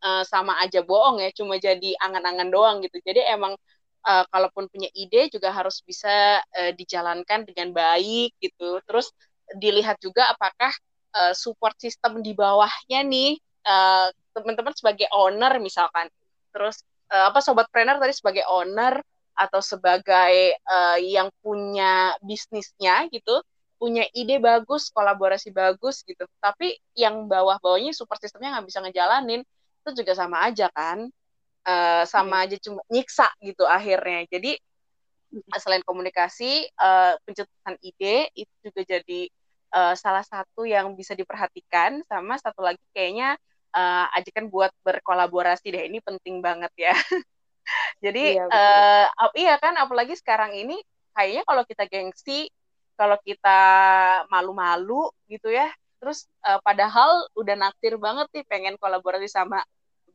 uh, 0.00 0.24
sama 0.24 0.56
aja 0.64 0.80
bohong 0.80 1.20
ya 1.20 1.28
cuma 1.36 1.60
jadi 1.60 1.94
angan-angan 2.02 2.48
doang 2.48 2.76
gitu. 2.82 2.98
Jadi 3.04 3.20
emang 3.28 3.54
uh, 4.06 4.24
kalaupun 4.28 4.66
punya 4.72 4.90
ide 4.96 5.30
juga 5.30 5.54
harus 5.54 5.80
bisa 5.84 6.42
uh, 6.42 6.72
dijalankan 6.74 7.46
dengan 7.46 7.70
baik 7.70 8.34
gitu. 8.42 8.82
Terus 8.88 9.12
dilihat 9.56 10.00
juga 10.02 10.32
apakah 10.32 10.72
uh, 11.14 11.34
support 11.36 11.76
system 11.78 12.24
di 12.24 12.32
bawahnya 12.32 13.04
nih 13.06 13.38
uh, 13.68 14.08
teman-teman 14.34 14.74
sebagai 14.74 15.06
owner 15.14 15.56
misalkan. 15.62 16.08
Terus 16.52 16.84
uh, 17.12 17.24
apa 17.28 17.38
sobat 17.44 17.68
trainer 17.68 18.00
tadi 18.00 18.16
sebagai 18.16 18.44
owner 18.48 18.98
atau 19.36 19.60
sebagai 19.60 20.56
uh, 20.64 20.98
yang 21.00 21.28
punya 21.44 22.16
bisnisnya 22.20 23.08
gitu 23.12 23.40
punya 23.82 24.06
ide 24.14 24.38
bagus 24.38 24.94
kolaborasi 24.94 25.50
bagus 25.50 26.06
gitu. 26.06 26.22
Tapi 26.38 26.78
yang 26.94 27.26
bawah-bawahnya 27.26 27.90
super 27.90 28.14
sistemnya 28.22 28.54
nggak 28.54 28.70
bisa 28.70 28.78
ngejalanin. 28.78 29.42
Itu 29.82 29.90
juga 29.98 30.14
sama 30.14 30.46
aja 30.46 30.70
kan? 30.70 31.10
Uh, 31.66 32.06
sama 32.06 32.46
aja 32.46 32.54
cuma 32.62 32.78
nyiksa 32.86 33.26
gitu 33.42 33.66
akhirnya. 33.66 34.22
Jadi 34.30 34.54
selain 35.58 35.82
komunikasi 35.82 36.70
uh, 36.78 37.18
pencetusan 37.26 37.74
ide 37.82 38.30
itu 38.38 38.54
juga 38.62 38.86
jadi 38.86 39.20
uh, 39.74 39.98
salah 39.98 40.22
satu 40.22 40.62
yang 40.62 40.94
bisa 40.94 41.18
diperhatikan. 41.18 42.06
Sama 42.06 42.38
satu 42.38 42.62
lagi 42.62 42.82
kayaknya 42.94 43.34
uh, 43.74 44.06
ajakan 44.16 44.48
buat 44.52 44.72
berkolaborasi 44.84 45.72
deh 45.72 45.84
ini 45.88 45.98
penting 46.04 46.40
banget 46.44 46.72
ya 46.76 46.94
Jadi 48.02 48.38
iya, 48.38 48.46
uh, 48.50 49.30
iya 49.38 49.54
kan 49.58 49.78
apalagi 49.78 50.18
sekarang 50.18 50.54
ini 50.54 50.78
kayaknya 51.14 51.42
kalau 51.46 51.62
kita 51.62 51.84
gengsi, 51.86 52.50
kalau 52.98 53.16
kita 53.22 53.60
malu-malu 54.28 55.10
gitu 55.30 55.52
ya, 55.52 55.70
terus 56.02 56.26
uh, 56.42 56.58
padahal 56.60 57.30
udah 57.38 57.54
naktir 57.54 57.96
banget 58.00 58.26
nih 58.34 58.44
pengen 58.48 58.74
kolaborasi 58.80 59.30
sama 59.30 59.62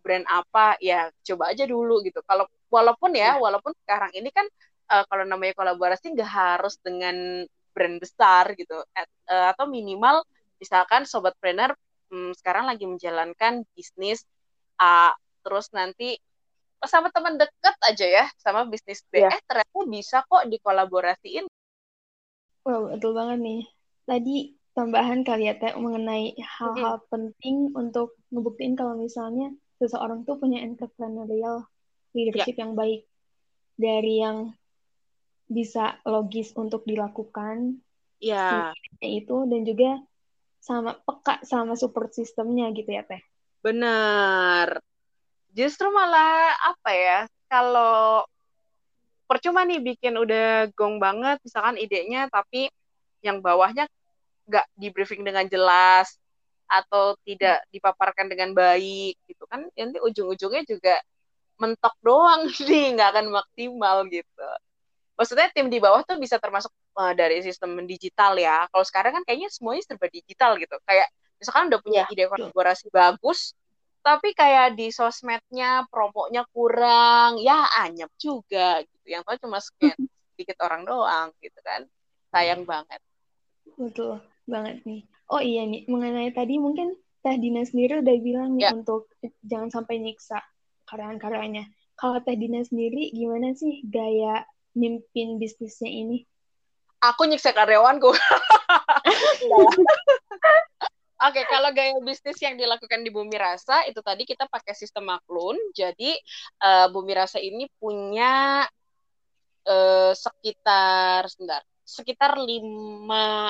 brand 0.03 0.27
apa, 0.27 0.75
ya 0.83 1.07
coba 1.23 1.55
aja 1.55 1.63
dulu 1.63 2.03
gitu. 2.03 2.19
Kalau 2.27 2.47
walaupun 2.67 3.15
ya, 3.15 3.35
ya. 3.35 3.41
walaupun 3.41 3.71
sekarang 3.85 4.11
ini 4.15 4.29
kan 4.35 4.45
uh, 4.91 5.03
kalau 5.07 5.23
namanya 5.23 5.55
kolaborasi 5.55 6.11
nggak 6.11 6.31
harus 6.31 6.75
dengan 6.83 7.47
brand 7.71 7.97
besar 8.01 8.51
gitu, 8.59 8.83
At, 8.91 9.07
uh, 9.31 9.55
atau 9.55 9.69
minimal 9.69 10.25
misalkan 10.57 11.05
sobat 11.05 11.37
trainer 11.37 11.71
hmm, 12.11 12.31
sekarang 12.39 12.67
lagi 12.67 12.85
menjalankan 12.87 13.67
bisnis 13.75 14.23
A, 14.77 15.13
terus 15.41 15.71
nanti 15.73 16.19
sama 16.85 17.09
teman 17.09 17.41
deket 17.41 17.75
aja 17.81 18.05
ya 18.05 18.25
sama 18.37 18.69
bisnis 18.69 19.01
B 19.09 19.25
yeah. 19.25 19.33
eh 19.33 19.41
ternyata 19.49 19.81
bisa 19.89 20.21
kok 20.29 20.45
dikolaborasiin 20.45 21.49
wow 22.61 22.93
betul 22.93 23.17
banget 23.17 23.41
nih 23.41 23.61
tadi 24.05 24.35
tambahan 24.77 25.25
kali 25.25 25.49
ya 25.49 25.57
teh 25.57 25.73
mengenai 25.73 26.37
hal-hal 26.37 27.01
hmm. 27.01 27.07
penting 27.09 27.73
untuk 27.73 28.13
ngebuktiin 28.29 28.77
kalau 28.77 28.93
misalnya 28.93 29.49
seseorang 29.81 30.21
tuh 30.21 30.37
punya 30.37 30.61
entrepreneurial 30.61 31.65
leadership 32.13 32.53
yeah. 32.53 32.61
yang 32.61 32.77
baik 32.77 33.09
dari 33.73 34.21
yang 34.21 34.37
bisa 35.49 35.97
logis 36.05 36.53
untuk 36.53 36.85
dilakukan 36.85 37.81
ya 38.21 38.69
yeah. 38.69 39.01
itu 39.01 39.49
dan 39.49 39.65
juga 39.65 39.97
sama 40.67 40.99
peka 40.99 41.39
sama 41.47 41.79
support 41.79 42.11
sistemnya 42.11 42.67
gitu 42.75 42.91
ya 42.91 43.07
teh? 43.07 43.23
Benar 43.63 44.83
justru 45.57 45.89
malah 45.89 46.53
apa 46.69 46.91
ya 46.93 47.19
kalau 47.49 48.21
percuma 49.25 49.65
nih 49.65 49.81
bikin 49.81 50.13
udah 50.13 50.69
gong 50.77 51.01
banget 51.01 51.41
misalkan 51.41 51.81
idenya 51.81 52.29
tapi 52.29 52.69
yang 53.25 53.41
bawahnya 53.41 53.89
nggak 54.45 54.65
di 54.77 54.87
briefing 54.93 55.25
dengan 55.25 55.49
jelas 55.49 56.13
atau 56.69 57.17
tidak 57.25 57.65
dipaparkan 57.73 58.29
dengan 58.29 58.53
baik 58.53 59.17
gitu 59.25 59.49
kan 59.49 59.65
nanti 59.73 59.97
ujung-ujungnya 59.97 60.63
juga 60.69 60.95
mentok 61.57 61.95
doang 62.05 62.45
nih 62.69 62.93
nggak 62.93 63.09
akan 63.17 63.27
maksimal 63.33 64.05
gitu 64.13 64.47
maksudnya 65.17 65.49
tim 65.51 65.67
di 65.67 65.81
bawah 65.81 66.05
tuh 66.05 66.21
bisa 66.21 66.37
termasuk 66.37 66.69
uh, 66.95 67.11
dari 67.17 67.41
sistem 67.41 67.73
digital 67.83 68.37
ya. 68.37 68.69
Kalau 68.69 68.85
sekarang 68.85 69.11
kan 69.19 69.23
kayaknya 69.25 69.49
semuanya 69.49 69.83
serba 69.83 70.07
digital 70.07 70.55
gitu. 70.61 70.77
Kayak 70.85 71.09
misalkan 71.41 71.73
udah 71.73 71.79
punya 71.81 72.01
ya, 72.05 72.13
ide 72.13 72.23
kolaborasi 72.29 72.87
bagus 72.93 73.57
tapi 74.07 74.31
kayak 74.31 74.79
di 74.79 74.87
sosmednya 74.87 75.83
promonya 75.91 76.47
kurang 76.55 77.43
ya 77.43 77.67
anyep 77.83 78.07
juga 78.15 78.79
gitu. 78.87 79.05
Yang 79.19 79.21
tahu 79.27 79.35
cuma 79.43 79.59
scan 79.59 79.97
sedikit 80.31 80.57
orang 80.63 80.87
doang 80.87 81.27
gitu 81.43 81.59
kan. 81.59 81.83
Sayang 82.31 82.63
banget. 82.63 83.03
Betul 83.75 84.23
banget 84.47 84.79
nih. 84.87 85.03
Oh 85.27 85.43
iya 85.43 85.67
nih, 85.67 85.83
mengenai 85.91 86.31
tadi 86.31 86.55
mungkin 86.55 86.95
Teh 87.19 87.35
Dina 87.35 87.67
sendiri 87.67 87.99
udah 87.99 88.17
bilang 88.23 88.55
nih 88.55 88.63
Ya. 88.63 88.71
untuk 88.71 89.11
jangan 89.43 89.67
sampai 89.67 89.99
nyiksa 89.99 90.39
karyawan-karyanya. 90.87 91.67
Kalau 91.99 92.23
Teh 92.23 92.39
Dina 92.39 92.63
sendiri 92.63 93.11
gimana 93.11 93.51
sih 93.59 93.83
gaya 93.83 94.47
mimpin 94.77 95.41
bisnisnya 95.41 95.89
ini? 95.89 96.21
Aku 97.01 97.25
nyiksa 97.25 97.53
karyawanku. 97.53 98.09
Oke, 101.17 101.41
kalau 101.49 101.73
gaya 101.73 101.97
bisnis 102.05 102.37
yang 102.45 102.61
dilakukan 102.61 103.01
di 103.01 103.09
Bumi 103.09 103.33
Rasa 103.41 103.89
itu 103.89 104.05
tadi 104.05 104.21
kita 104.21 104.45
pakai 104.45 104.77
sistem 104.77 105.09
maklun. 105.09 105.57
Jadi 105.73 106.13
eh, 106.61 106.87
Bumi 106.93 107.13
Rasa 107.17 107.41
ini 107.41 107.65
punya 107.81 108.61
eh, 109.65 110.13
sekitar 110.13 111.25
sebentar, 111.25 111.65
sekitar 111.81 112.37
lima 112.37 113.49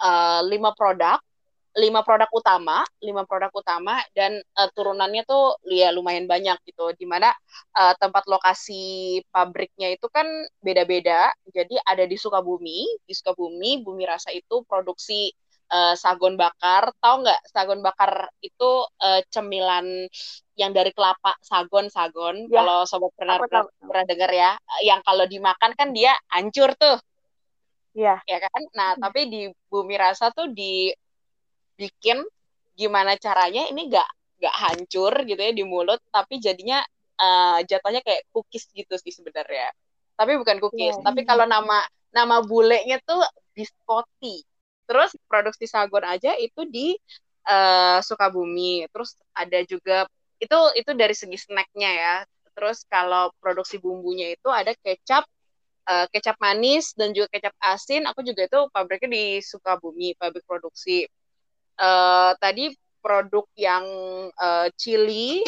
eh, 0.00 0.40
lima 0.48 0.72
produk, 0.72 1.20
lima 1.72 2.04
produk 2.04 2.28
utama, 2.32 2.84
lima 3.00 3.24
produk 3.24 3.48
utama 3.54 3.96
dan 4.12 4.36
eh, 4.36 4.70
turunannya 4.76 5.24
tuh 5.24 5.56
ya 5.68 5.88
lumayan 5.94 6.28
banyak 6.28 6.56
gitu. 6.68 6.92
Di 6.96 7.06
mana 7.08 7.32
eh, 7.76 7.94
tempat 7.96 8.28
lokasi 8.28 9.18
pabriknya 9.32 9.92
itu 9.96 10.06
kan 10.12 10.26
beda-beda. 10.60 11.32
Jadi 11.48 11.80
ada 11.80 12.04
di 12.04 12.16
Sukabumi, 12.20 12.84
di 13.08 13.12
Sukabumi 13.16 13.80
Bumi 13.80 14.04
Rasa 14.04 14.30
itu 14.36 14.64
produksi 14.68 15.32
eh, 15.72 15.94
sagon 15.96 16.36
bakar. 16.36 16.92
Tahu 17.00 17.14
nggak 17.24 17.40
sagon 17.48 17.80
bakar 17.80 18.28
itu 18.44 18.70
eh, 19.00 19.24
cemilan 19.32 20.08
yang 20.60 20.76
dari 20.76 20.92
kelapa 20.92 21.32
sagon 21.40 21.88
sagon. 21.88 22.52
Ya, 22.52 22.60
Kalau 22.60 22.84
sobat 22.84 23.12
pernah 23.16 23.40
pernah, 23.40 23.64
pernah 23.80 24.04
dengar 24.04 24.30
ya, 24.30 24.50
yang 24.84 25.00
kalau 25.00 25.24
dimakan 25.24 25.72
kan 25.72 25.88
dia 25.96 26.12
hancur 26.28 26.76
tuh, 26.76 27.00
Iya. 27.92 28.20
ya 28.24 28.38
kan? 28.40 28.62
Nah, 28.72 28.90
tapi 28.96 29.28
di 29.28 29.40
Bumi 29.68 29.96
Rasa 30.00 30.32
tuh 30.32 30.48
dibikin 31.76 32.22
gimana 32.76 33.16
caranya 33.20 33.68
ini 33.68 33.88
nggak 33.88 34.08
nggak 34.42 34.54
hancur 34.58 35.12
gitu 35.22 35.38
ya 35.38 35.52
di 35.54 35.64
mulut, 35.64 36.00
tapi 36.10 36.38
jadinya 36.42 36.82
eh, 37.22 37.58
jatuhnya 37.68 38.02
kayak 38.02 38.26
cookies 38.34 38.66
gitu 38.74 38.94
sih 38.98 39.12
sebenarnya. 39.14 39.70
Tapi 40.18 40.34
bukan 40.40 40.58
cookies, 40.58 40.98
Iya. 40.98 41.04
tapi 41.06 41.22
kalau 41.22 41.46
nama 41.46 41.78
nama 42.10 42.42
bulenya 42.42 42.98
tuh 43.06 43.22
biscotti. 43.54 44.42
Terus 44.88 45.14
produksi 45.30 45.64
sagon 45.70 46.02
aja 46.04 46.34
itu 46.36 46.66
di 46.66 46.96
eh, 47.46 47.98
Sukabumi. 48.02 48.86
Terus 48.90 49.14
ada 49.34 49.58
juga 49.66 50.06
itu 50.42 50.58
itu 50.74 50.90
dari 50.98 51.14
segi 51.14 51.38
snacknya 51.38 51.90
ya. 51.94 52.16
Terus 52.52 52.84
kalau 52.90 53.30
produksi 53.38 53.78
bumbunya 53.80 54.34
itu 54.34 54.50
ada 54.50 54.74
kecap, 54.82 55.22
eh, 55.88 56.06
kecap 56.10 56.36
manis 56.42 56.92
dan 56.98 57.14
juga 57.14 57.30
kecap 57.30 57.54
asin. 57.62 58.04
Aku 58.10 58.20
juga 58.26 58.44
itu 58.50 58.58
pabriknya 58.74 59.10
di 59.14 59.24
Sukabumi, 59.40 60.18
pabrik 60.18 60.42
produksi. 60.44 61.06
Eh, 61.82 62.32
tadi 62.38 62.70
produk 63.02 63.42
yang 63.58 63.84
eh, 64.30 64.68
chili, 64.78 65.42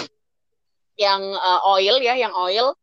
yang 0.98 1.22
eh, 1.22 1.60
oil 1.70 1.96
ya, 2.02 2.14
yang 2.18 2.34
oil 2.34 2.74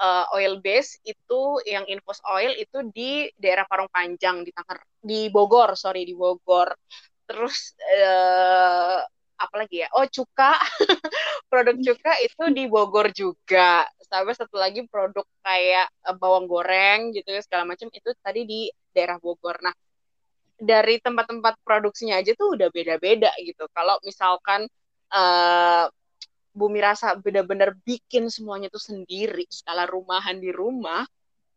eh, 0.00 0.24
oil 0.36 0.52
base 0.64 1.00
itu 1.04 1.60
yang 1.68 1.84
infus 1.88 2.20
oil 2.32 2.52
itu 2.56 2.80
di 2.96 3.28
daerah 3.36 3.68
Parung 3.68 3.90
Panjang 3.92 4.42
di 4.46 4.50
Tangger 4.56 4.80
di 5.04 5.28
Bogor 5.28 5.76
sorry 5.76 6.08
di 6.08 6.14
Bogor. 6.16 6.72
Terus 7.28 7.76
eh, 7.92 9.00
apa 9.34 9.54
lagi 9.60 9.84
ya? 9.84 9.88
Oh 9.96 10.06
cuka. 10.08 10.56
Produk 11.50 11.76
cuka 11.76 12.12
itu 12.24 12.42
di 12.56 12.64
Bogor 12.72 13.12
juga. 13.12 13.84
Sampai 14.08 14.32
satu 14.36 14.56
lagi 14.56 14.86
produk 14.86 15.26
kayak 15.42 15.90
bawang 16.22 16.46
goreng 16.46 17.10
gitu 17.16 17.28
ya 17.34 17.42
segala 17.42 17.64
macam 17.66 17.90
itu 17.92 18.10
tadi 18.24 18.46
di 18.48 18.60
daerah 18.94 19.18
Bogor. 19.20 19.58
Nah 19.60 19.74
dari 20.58 21.02
tempat-tempat 21.02 21.60
produksinya 21.66 22.20
aja 22.22 22.32
tuh 22.38 22.54
udah 22.54 22.68
beda-beda 22.70 23.30
gitu 23.42 23.66
kalau 23.74 23.98
misalkan 24.06 24.66
eh, 25.12 25.86
Bumi 26.54 26.78
Rasa 26.78 27.18
benar-benar 27.18 27.74
bikin 27.82 28.30
semuanya 28.30 28.70
tuh 28.70 28.78
sendiri, 28.78 29.42
skala 29.50 29.90
rumahan 29.90 30.38
di 30.38 30.54
rumah, 30.54 31.02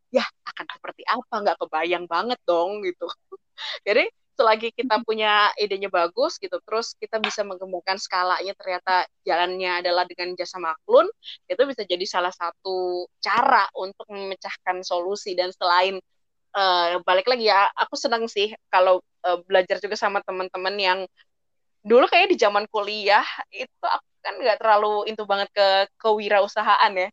ya 0.10 0.26
akan 0.26 0.66
seperti 0.74 1.06
apa? 1.06 1.34
Nggak 1.46 1.58
kebayang 1.62 2.06
banget 2.10 2.40
dong 2.50 2.82
gitu. 2.82 3.06
Jadi 3.88 4.10
selagi 4.38 4.70
kita 4.74 5.02
punya 5.06 5.54
idenya 5.58 5.90
bagus 5.90 6.42
gitu, 6.42 6.58
terus 6.66 6.94
kita 6.98 7.18
bisa 7.22 7.42
mengembangkan 7.46 7.98
skalanya 7.98 8.54
ternyata 8.58 9.06
jalannya 9.26 9.82
adalah 9.82 10.06
dengan 10.06 10.34
jasa 10.38 10.62
maklun, 10.62 11.10
itu 11.50 11.62
bisa 11.66 11.82
jadi 11.90 12.06
salah 12.06 12.30
satu 12.30 13.10
cara 13.18 13.66
untuk 13.74 14.06
memecahkan 14.14 14.86
solusi 14.86 15.34
dan 15.34 15.50
selain 15.58 15.98
uh, 16.58 16.98
balik 17.06 17.30
lagi 17.30 17.46
ya, 17.48 17.70
aku 17.78 17.94
senang 17.94 18.26
sih 18.26 18.50
kalau 18.74 19.00
uh, 19.24 19.38
belajar 19.46 19.78
juga 19.78 19.94
sama 19.94 20.20
teman-teman 20.26 20.76
yang 20.76 21.00
dulu 21.86 22.10
kayak 22.10 22.34
di 22.34 22.38
zaman 22.42 22.66
kuliah 22.68 23.24
itu 23.54 23.72
aku 23.86 24.08
kan 24.26 24.36
nggak 24.42 24.60
terlalu 24.60 25.08
into 25.08 25.24
banget 25.24 25.48
ke 25.54 25.68
kewirausahaan 26.02 26.92
ya. 26.98 27.10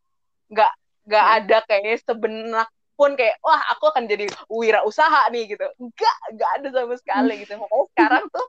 Nggak 0.48 0.72
nggak 1.04 1.26
ada 1.38 1.56
kayak 1.68 2.00
sebenak 2.00 2.68
pun 2.94 3.18
kayak 3.18 3.36
wah 3.42 3.60
aku 3.74 3.90
akan 3.92 4.08
jadi 4.08 4.26
wirausaha 4.48 5.28
nih 5.30 5.54
gitu. 5.54 5.66
Nggak 5.78 6.16
nggak 6.34 6.50
ada 6.58 6.68
sama 6.72 6.94
sekali 6.96 7.34
gitu. 7.44 7.52
Makanya 7.60 7.86
sekarang 7.92 8.24
tuh 8.32 8.46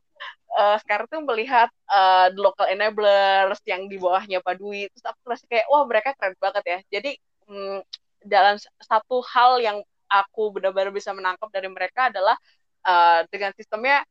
uh, 0.56 0.78
sekarang 0.82 1.06
tuh 1.12 1.22
melihat 1.28 1.70
uh, 1.92 2.32
the 2.32 2.40
local 2.42 2.66
enablers 2.66 3.60
yang 3.68 3.86
di 3.92 4.00
bawahnya 4.00 4.40
Pak 4.42 4.58
Dwi 4.58 4.88
terus 4.90 5.06
aku 5.06 5.20
merasa 5.28 5.46
kayak 5.52 5.68
wah 5.68 5.84
mereka 5.86 6.10
keren 6.18 6.34
banget 6.40 6.64
ya. 6.66 6.80
Jadi 6.98 7.12
mm, 7.52 7.80
dalam 8.26 8.56
satu 8.82 9.22
hal 9.30 9.62
yang 9.62 9.78
aku 10.10 10.54
benar-benar 10.56 10.94
bisa 10.94 11.12
menangkap 11.12 11.50
dari 11.50 11.70
mereka 11.70 12.14
adalah 12.14 12.38
uh, 12.86 13.26
dengan 13.30 13.52
sistemnya 13.58 14.06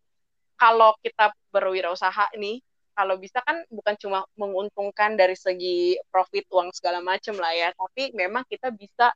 kalau 0.59 0.95
kita 1.03 1.35
berwirausaha 1.51 2.35
nih 2.39 2.63
kalau 2.95 3.19
bisa 3.19 3.43
kan 3.43 3.67
bukan 3.75 3.99
cuma 3.99 4.23
menguntungkan 4.39 5.19
dari 5.19 5.35
segi 5.35 5.99
profit 6.15 6.47
uang 6.55 6.71
segala 6.71 7.03
macam 7.03 7.35
lah 7.43 7.51
ya 7.51 7.75
tapi 7.75 8.15
memang 8.15 8.47
kita 8.47 8.71
bisa 8.71 9.11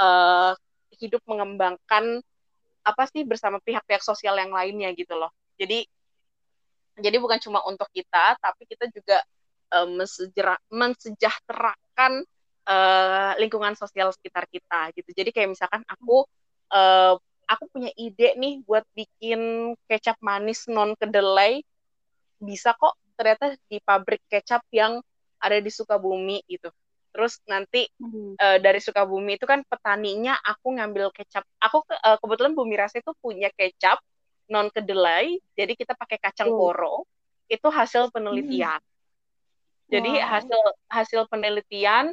uh, 0.00 0.56
hidup 0.96 1.20
mengembangkan 1.28 2.24
apa 2.88 3.04
sih 3.12 3.28
bersama 3.28 3.60
pihak-pihak 3.60 4.00
sosial 4.00 4.40
yang 4.40 4.48
lainnya 4.48 4.88
gitu 4.96 5.12
loh. 5.12 5.28
Jadi 5.60 5.84
jadi 6.98 7.20
bukan 7.20 7.36
cuma 7.38 7.60
untuk 7.68 7.86
kita 7.92 8.40
tapi 8.40 8.64
kita 8.64 8.88
juga 8.90 9.20
uh, 9.76 9.86
mensejahterakan 10.72 12.24
uh, 12.68 13.32
lingkungan 13.40 13.72
sosial 13.74 14.12
sekitar 14.12 14.44
kita 14.52 14.92
gitu 14.92 15.10
jadi 15.16 15.32
kayak 15.32 15.56
misalkan 15.56 15.82
aku 15.88 16.28
uh, 16.70 17.16
aku 17.48 17.64
punya 17.72 17.90
ide 17.96 18.36
nih 18.36 18.60
buat 18.68 18.84
bikin 18.92 19.72
kecap 19.88 20.20
manis 20.20 20.68
non 20.68 20.92
kedelai 21.00 21.64
bisa 22.38 22.76
kok 22.76 22.94
ternyata 23.18 23.56
di 23.66 23.80
pabrik 23.82 24.22
kecap 24.28 24.62
yang 24.70 25.00
ada 25.40 25.58
di 25.58 25.72
Sukabumi 25.72 26.44
gitu 26.46 26.68
terus 27.10 27.40
nanti 27.48 27.88
hmm. 27.98 28.36
uh, 28.36 28.58
dari 28.60 28.78
Sukabumi 28.78 29.40
itu 29.40 29.48
kan 29.48 29.64
petaninya 29.64 30.36
aku 30.38 30.76
ngambil 30.76 31.10
kecap 31.10 31.42
aku 31.58 31.82
uh, 31.88 32.20
kebetulan 32.20 32.52
Bumi 32.52 32.76
Rasa 32.78 33.00
itu 33.00 33.10
punya 33.18 33.48
kecap 33.56 33.98
non 34.52 34.68
kedelai 34.70 35.40
jadi 35.56 35.72
kita 35.72 35.96
pakai 35.96 36.20
kacang 36.20 36.52
Hmm. 36.52 36.60
koro 36.60 37.08
itu 37.48 37.64
hasil 37.72 38.12
penelitian 38.12 38.78
jadi 39.88 40.20
Wow. 40.20 40.28
hasil 40.36 40.60
hasil 40.92 41.20
penelitian 41.32 42.12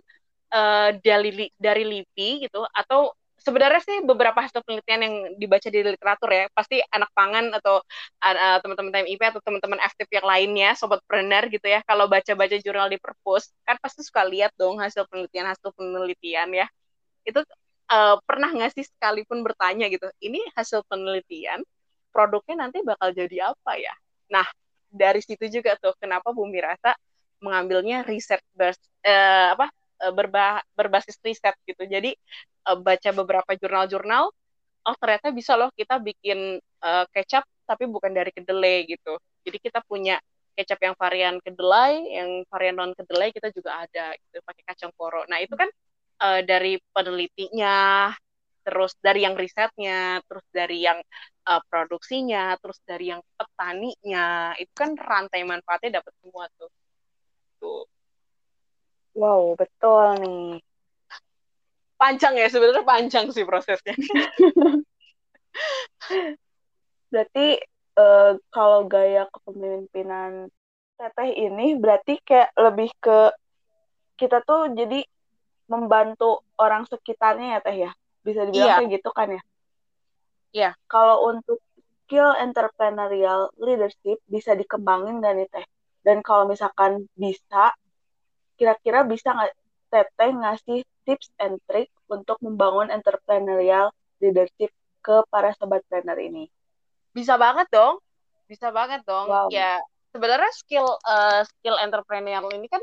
uh, 0.56 0.90
dari 1.04 1.52
dari 1.60 1.84
LIPI 1.84 2.48
gitu 2.48 2.64
atau 2.64 3.12
sebenarnya 3.46 3.82
sih 3.86 3.98
beberapa 4.02 4.42
hasil 4.42 4.66
penelitian 4.66 5.02
yang 5.06 5.16
dibaca 5.38 5.70
di 5.70 5.80
literatur 5.86 6.30
ya 6.34 6.50
pasti 6.50 6.82
anak 6.90 7.14
pangan 7.14 7.54
atau 7.54 7.78
uh, 8.26 8.58
teman-teman 8.66 8.90
TMIP 8.90 9.22
atau 9.22 9.42
teman-teman 9.46 9.78
FTP 9.86 10.18
yang 10.18 10.28
lainnya 10.28 10.70
sobat 10.74 11.06
planner 11.06 11.46
gitu 11.54 11.70
ya 11.70 11.86
kalau 11.86 12.10
baca-baca 12.10 12.58
jurnal 12.58 12.90
di 12.90 12.98
perpus 12.98 13.54
kan 13.62 13.78
pasti 13.78 14.02
suka 14.02 14.26
lihat 14.26 14.50
dong 14.58 14.82
hasil 14.82 15.06
penelitian 15.06 15.46
hasil 15.54 15.70
penelitian 15.78 16.50
ya. 16.58 16.68
Itu 17.22 17.46
uh, 17.94 18.18
pernah 18.26 18.50
nggak 18.50 18.74
sih 18.74 18.90
sekalipun 18.90 19.46
bertanya 19.46 19.94
gitu 19.94 20.10
ini 20.26 20.42
hasil 20.58 20.82
penelitian 20.90 21.62
produknya 22.10 22.66
nanti 22.66 22.82
bakal 22.82 23.14
jadi 23.14 23.54
apa 23.54 23.78
ya? 23.78 23.94
Nah 24.34 24.48
dari 24.90 25.22
situ 25.22 25.46
juga 25.54 25.78
tuh 25.78 25.94
kenapa 26.02 26.34
Bumi 26.34 26.58
Rasa 26.66 26.98
mengambilnya 27.46 28.08
bas, 28.58 28.80
uh, 29.06 29.54
apa 29.54 29.70
berba, 30.12 30.62
berbasis 30.78 31.18
riset 31.24 31.56
gitu. 31.66 31.86
Jadi 31.86 32.14
uh, 32.70 32.78
baca 32.78 33.10
beberapa 33.16 33.52
jurnal-jurnal, 33.58 34.30
oh 34.86 34.96
ternyata 35.02 35.34
bisa 35.34 35.58
loh 35.58 35.72
kita 35.74 35.98
bikin 35.98 36.62
uh, 36.86 37.06
kecap 37.10 37.46
tapi 37.66 37.90
bukan 37.90 38.14
dari 38.14 38.30
kedelai 38.30 38.86
gitu. 38.86 39.18
Jadi 39.46 39.58
kita 39.58 39.82
punya 39.86 40.22
kecap 40.56 40.80
yang 40.80 40.96
varian 40.96 41.36
kedelai, 41.44 42.00
yang 42.16 42.30
varian 42.48 42.78
non 42.80 42.92
kedelai 42.96 43.34
kita 43.34 43.52
juga 43.52 43.86
ada 43.86 44.16
gitu 44.16 44.40
pakai 44.46 44.64
kacang 44.64 44.92
koro. 44.96 45.26
Nah 45.28 45.42
itu 45.44 45.54
kan 45.58 45.68
uh, 46.24 46.42
dari 46.46 46.80
penelitinya, 46.96 48.10
terus 48.66 48.96
dari 48.98 49.28
yang 49.28 49.36
risetnya, 49.36 50.24
terus 50.26 50.46
dari 50.50 50.82
yang 50.82 50.98
uh, 51.46 51.62
produksinya, 51.68 52.56
terus 52.58 52.80
dari 52.88 53.14
yang 53.14 53.22
petaninya, 53.36 54.56
itu 54.58 54.74
kan 54.74 54.96
rantai 54.96 55.44
manfaatnya 55.44 56.02
dapat 56.02 56.14
semua 56.24 56.46
tuh. 56.56 56.72
Tuh. 57.60 57.86
Wow, 59.16 59.56
betul 59.56 60.20
nih. 60.20 60.60
Panjang 61.96 62.36
ya, 62.36 62.52
sebenarnya 62.52 62.84
panjang 62.84 63.32
sih 63.32 63.48
prosesnya. 63.48 63.96
berarti 67.10 67.64
uh, 67.96 68.36
kalau 68.52 68.84
gaya 68.92 69.24
kepemimpinan 69.32 70.52
teteh 70.96 71.32
ini 71.32 71.76
berarti 71.80 72.20
kayak 72.24 72.52
lebih 72.56 72.92
ke 73.00 73.32
kita 74.16 74.44
tuh 74.48 74.72
jadi 74.72 75.04
membantu 75.68 76.44
orang 76.56 76.88
sekitarnya 76.88 77.56
ya 77.56 77.60
teh 77.64 77.78
ya 77.88 77.92
bisa 78.24 78.48
dibilang 78.48 78.68
iya. 78.68 78.78
kayak 78.80 78.92
gitu 79.00 79.10
kan 79.12 79.28
ya 79.32 79.42
iya 80.56 80.70
kalau 80.88 81.32
untuk 81.36 81.60
skill 82.06 82.32
entrepreneurial 82.36 83.52
leadership 83.60 84.20
bisa 84.30 84.56
dikembangin 84.56 85.20
gak 85.20 85.36
nih 85.36 85.48
teh 85.52 85.66
dan 86.06 86.24
kalau 86.24 86.48
misalkan 86.48 87.08
bisa 87.18 87.76
kira-kira 88.56 89.04
bisa 89.04 89.32
nggak 89.32 89.54
teteh 89.92 90.32
ngasih 90.32 90.80
tips 91.06 91.30
and 91.40 91.62
trick 91.70 91.92
untuk 92.10 92.40
membangun 92.42 92.90
entrepreneurial 92.92 93.94
leadership 94.20 94.74
ke 95.06 95.16
para 95.30 95.54
sobat 95.56 95.86
trainer 95.88 96.18
ini 96.18 96.50
bisa 97.16 97.38
banget 97.40 97.70
dong 97.72 98.02
bisa 98.50 98.74
banget 98.74 99.06
dong 99.06 99.30
wow. 99.30 99.48
ya 99.48 99.80
sebenarnya 100.16 100.52
skill 100.56 100.88
uh, 101.06 101.44
skill 101.44 101.76
entrepreneurial 101.80 102.48
ini 102.56 102.72
kan 102.72 102.82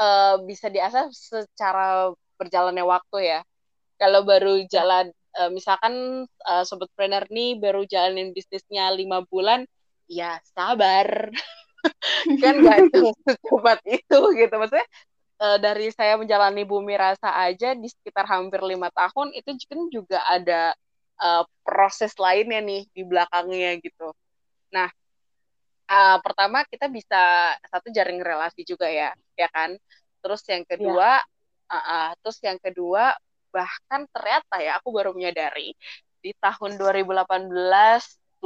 uh, 0.00 0.40
bisa 0.44 0.68
diasah 0.72 1.12
secara 1.12 2.12
berjalannya 2.36 2.84
waktu 2.84 3.18
ya. 3.36 3.40
Kalau 3.96 4.24
baru 4.28 4.60
ya. 4.64 4.80
jalan, 4.80 5.12
uh, 5.40 5.50
misalkan 5.52 6.24
uh, 6.44 6.64
sobat 6.64 6.92
trainer 6.94 7.24
nih 7.32 7.56
baru 7.56 7.88
jalanin 7.88 8.36
bisnisnya 8.36 8.92
lima 8.92 9.24
bulan, 9.28 9.64
ya 10.08 10.40
sabar. 10.52 11.32
kan 12.42 12.54
nggak 12.62 12.78
secepat 12.92 13.78
itu 13.86 14.20
gitu. 14.36 14.54
Maksudnya 14.56 14.86
uh, 15.40 15.58
dari 15.60 15.88
saya 15.92 16.16
menjalani 16.16 16.62
bumi 16.64 16.94
rasa 16.96 17.32
aja 17.46 17.76
di 17.76 17.88
sekitar 17.88 18.24
hampir 18.28 18.60
lima 18.64 18.88
tahun 18.92 19.32
itu 19.36 19.50
kan 19.68 19.80
juga 19.92 20.18
ada 20.28 20.72
uh, 21.20 21.44
proses 21.64 22.16
lainnya 22.16 22.60
nih 22.60 22.82
di 22.92 23.02
belakangnya 23.04 23.80
gitu. 23.80 24.12
Nah, 24.72 24.88
uh, 25.88 26.18
pertama 26.20 26.64
kita 26.68 26.88
bisa 26.90 27.54
satu 27.68 27.88
jaring 27.92 28.20
relasi 28.20 28.64
juga 28.66 28.88
ya, 28.88 29.12
ya 29.36 29.48
kan. 29.52 29.76
Terus 30.20 30.42
yang 30.48 30.64
iya. 30.64 30.70
kedua, 30.74 31.10
ya. 31.22 31.72
uh, 31.72 31.78
uh, 31.78 32.08
terus 32.24 32.38
yang 32.42 32.58
kedua 32.60 33.14
bahkan 33.54 34.04
ternyata 34.12 34.60
ya 34.60 34.76
aku 34.76 34.92
baru 34.92 35.16
menyadari 35.16 35.72
di 36.20 36.34
tahun 36.36 36.76
2018 36.76 37.24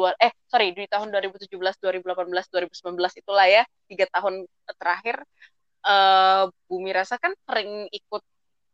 dua, 0.01 0.17
eh 0.17 0.33
sorry 0.49 0.73
di 0.73 0.89
tahun 0.89 1.13
2017 1.13 1.53
2018 1.53 2.25
2019 2.49 3.21
itulah 3.21 3.45
ya 3.45 3.63
tiga 3.85 4.09
tahun 4.09 4.49
terakhir 4.81 5.21
uh, 5.85 6.49
Bumi 6.65 6.91
Rasa 6.97 7.21
kan 7.21 7.37
sering 7.45 7.85
ikut 7.93 8.23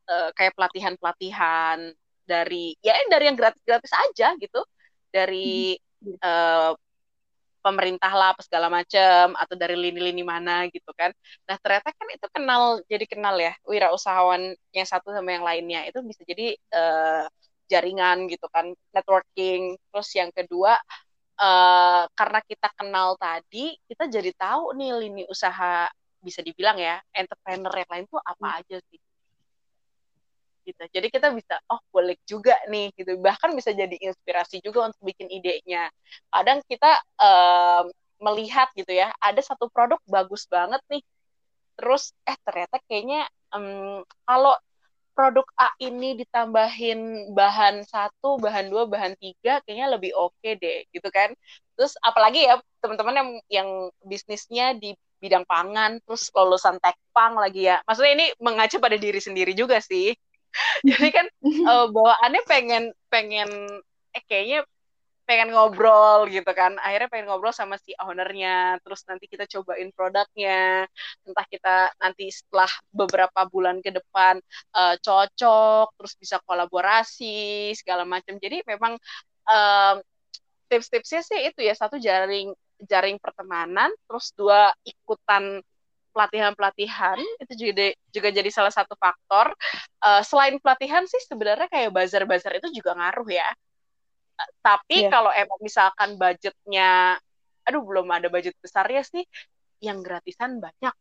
uh, 0.07 0.31
kayak 0.39 0.55
pelatihan 0.55 0.95
pelatihan 0.95 1.91
dari 2.27 2.79
ya 2.79 2.95
dari 3.11 3.25
yang 3.27 3.39
gratis 3.39 3.63
gratis 3.67 3.91
aja 3.91 4.39
gitu 4.39 4.63
dari 5.11 5.75
uh, 6.23 6.75
pemerintah 7.67 8.13
lah 8.15 8.31
apa 8.31 8.47
segala 8.47 8.71
macam 8.71 9.35
atau 9.35 9.55
dari 9.59 9.75
lini-lini 9.75 10.23
mana 10.23 10.71
gitu 10.71 10.95
kan. 10.95 11.11
Nah 11.51 11.59
ternyata 11.59 11.91
kan 11.91 12.07
itu 12.15 12.27
kenal 12.31 12.63
jadi 12.87 13.05
kenal 13.11 13.35
ya 13.43 13.59
wirausahawan 13.67 14.55
yang 14.71 14.87
satu 14.87 15.11
sama 15.11 15.35
yang 15.35 15.43
lainnya 15.43 15.83
itu 15.91 15.99
bisa 16.07 16.23
jadi 16.23 16.55
uh, 16.71 17.27
jaringan 17.67 18.31
gitu 18.31 18.47
kan 18.55 18.71
networking. 18.95 19.75
Terus 19.91 20.09
yang 20.15 20.31
kedua 20.31 20.79
uh, 21.41 22.05
karena 22.13 22.41
kita 22.45 22.69
kenal 22.77 23.17
tadi 23.21 23.77
kita 23.89 24.09
jadi 24.09 24.31
tahu 24.37 24.77
nih 24.77 24.91
lini 25.07 25.23
usaha 25.29 25.89
bisa 26.21 26.43
dibilang 26.43 26.77
ya 26.81 26.99
entrepreneur 27.15 27.71
yang 27.71 27.91
lain 27.93 28.05
tuh 28.11 28.19
apa 28.19 28.47
hmm. 28.47 28.59
aja 28.61 28.77
sih 28.91 29.01
gitu. 30.67 30.83
Jadi 30.91 31.07
kita 31.15 31.31
bisa 31.31 31.63
oh 31.71 31.79
boleh 31.95 32.19
juga 32.27 32.59
nih 32.67 32.91
gitu. 32.99 33.15
Bahkan 33.23 33.55
bisa 33.55 33.71
jadi 33.71 33.95
inspirasi 33.95 34.59
juga 34.61 34.91
untuk 34.91 34.99
bikin 35.07 35.31
idenya. 35.31 35.87
Kadang 36.35 36.59
kita 36.67 36.91
um, 37.23 37.87
melihat 38.19 38.67
gitu 38.75 38.91
ya, 38.91 39.15
ada 39.23 39.39
satu 39.39 39.71
produk 39.71 40.03
bagus 40.11 40.51
banget 40.51 40.83
nih. 40.91 41.07
Terus 41.79 42.11
eh 42.27 42.35
ternyata 42.43 42.83
kayaknya 42.91 43.31
um, 43.55 44.03
kalau 44.27 44.59
produk 45.17 45.49
A 45.57 45.73
ini 45.81 46.21
ditambahin 46.21 47.33
bahan 47.33 47.83
satu, 47.89 48.37
bahan 48.37 48.69
dua, 48.69 48.85
bahan 48.85 49.17
tiga, 49.17 49.65
kayaknya 49.65 49.97
lebih 49.97 50.13
oke 50.13 50.37
okay 50.37 50.61
deh, 50.61 50.85
gitu 50.93 51.09
kan? 51.09 51.33
Terus 51.75 51.97
apalagi 52.05 52.45
ya 52.45 52.61
teman-teman 52.85 53.15
yang 53.17 53.31
yang 53.49 53.69
bisnisnya 54.05 54.77
di 54.77 54.93
bidang 55.17 55.49
pangan, 55.49 55.97
terus 56.05 56.29
lulusan 56.37 56.77
tekpang 56.79 57.41
lagi 57.41 57.73
ya. 57.73 57.81
Maksudnya 57.89 58.13
ini 58.13 58.27
mengacu 58.45 58.77
pada 58.77 59.01
diri 59.01 59.19
sendiri 59.19 59.57
juga 59.57 59.81
sih. 59.81 60.13
jadi 60.89 61.09
kan 61.13 61.27
uh, 61.65 61.89
bawaannya 61.97 62.43
pengen 62.45 62.85
pengen 63.09 63.49
eh 64.13 64.23
kayaknya 64.29 64.65
pengen 65.27 65.51
ngobrol 65.53 66.31
gitu 66.31 66.47
kan. 66.55 66.79
Akhirnya 66.79 67.11
pengen 67.11 67.27
ngobrol 67.29 67.51
sama 67.51 67.77
si 67.83 67.93
ownernya. 67.99 68.79
Terus 68.81 69.03
nanti 69.11 69.27
kita 69.27 69.45
cobain 69.51 69.91
produknya. 69.91 70.87
Entah 71.27 71.47
kita 71.51 71.91
nanti 71.99 72.31
setelah 72.31 72.71
beberapa 72.95 73.41
bulan 73.51 73.83
ke 73.83 73.91
depan 73.91 74.39
uh, 74.79 74.95
cocok 75.03 75.99
terus 75.99 76.15
bisa 76.17 76.39
kolaborasi 76.47 77.75
segala 77.75 78.07
macam. 78.07 78.39
Jadi 78.39 78.63
memang 78.65 78.95
uh, 79.51 79.99
tips-tipsnya 80.71 81.21
sih 81.27 81.51
itu 81.51 81.61
ya. 81.67 81.75
Satu 81.75 81.99
jaring 81.99 82.55
jaring 82.87 83.19
pertemanan 83.19 83.91
terus 84.07 84.31
dua 84.39 84.71
ikutan 84.87 85.59
pelatihan-pelatihan. 86.15 87.19
Itu 87.43 87.53
juga 87.59 87.93
juga 88.15 88.29
jadi 88.31 88.49
salah 88.55 88.73
satu 88.73 88.95
faktor. 88.97 89.53
Uh, 90.01 90.23
selain 90.23 90.57
pelatihan 90.63 91.03
sih 91.05 91.21
sebenarnya 91.27 91.67
kayak 91.67 91.91
bazar-bazar 91.91 92.63
itu 92.63 92.71
juga 92.79 92.95
ngaruh 92.95 93.29
ya. 93.29 93.51
Tapi 94.61 95.07
yeah. 95.07 95.11
kalau 95.11 95.33
emang 95.33 95.61
misalkan 95.63 96.21
budgetnya, 96.21 97.17
aduh 97.65 97.83
belum 97.83 98.07
ada 98.13 98.29
budget 98.29 98.55
besarnya 98.61 99.03
sih, 99.07 99.25
yang 99.81 100.01
gratisan 100.05 100.61
banyak 100.61 100.93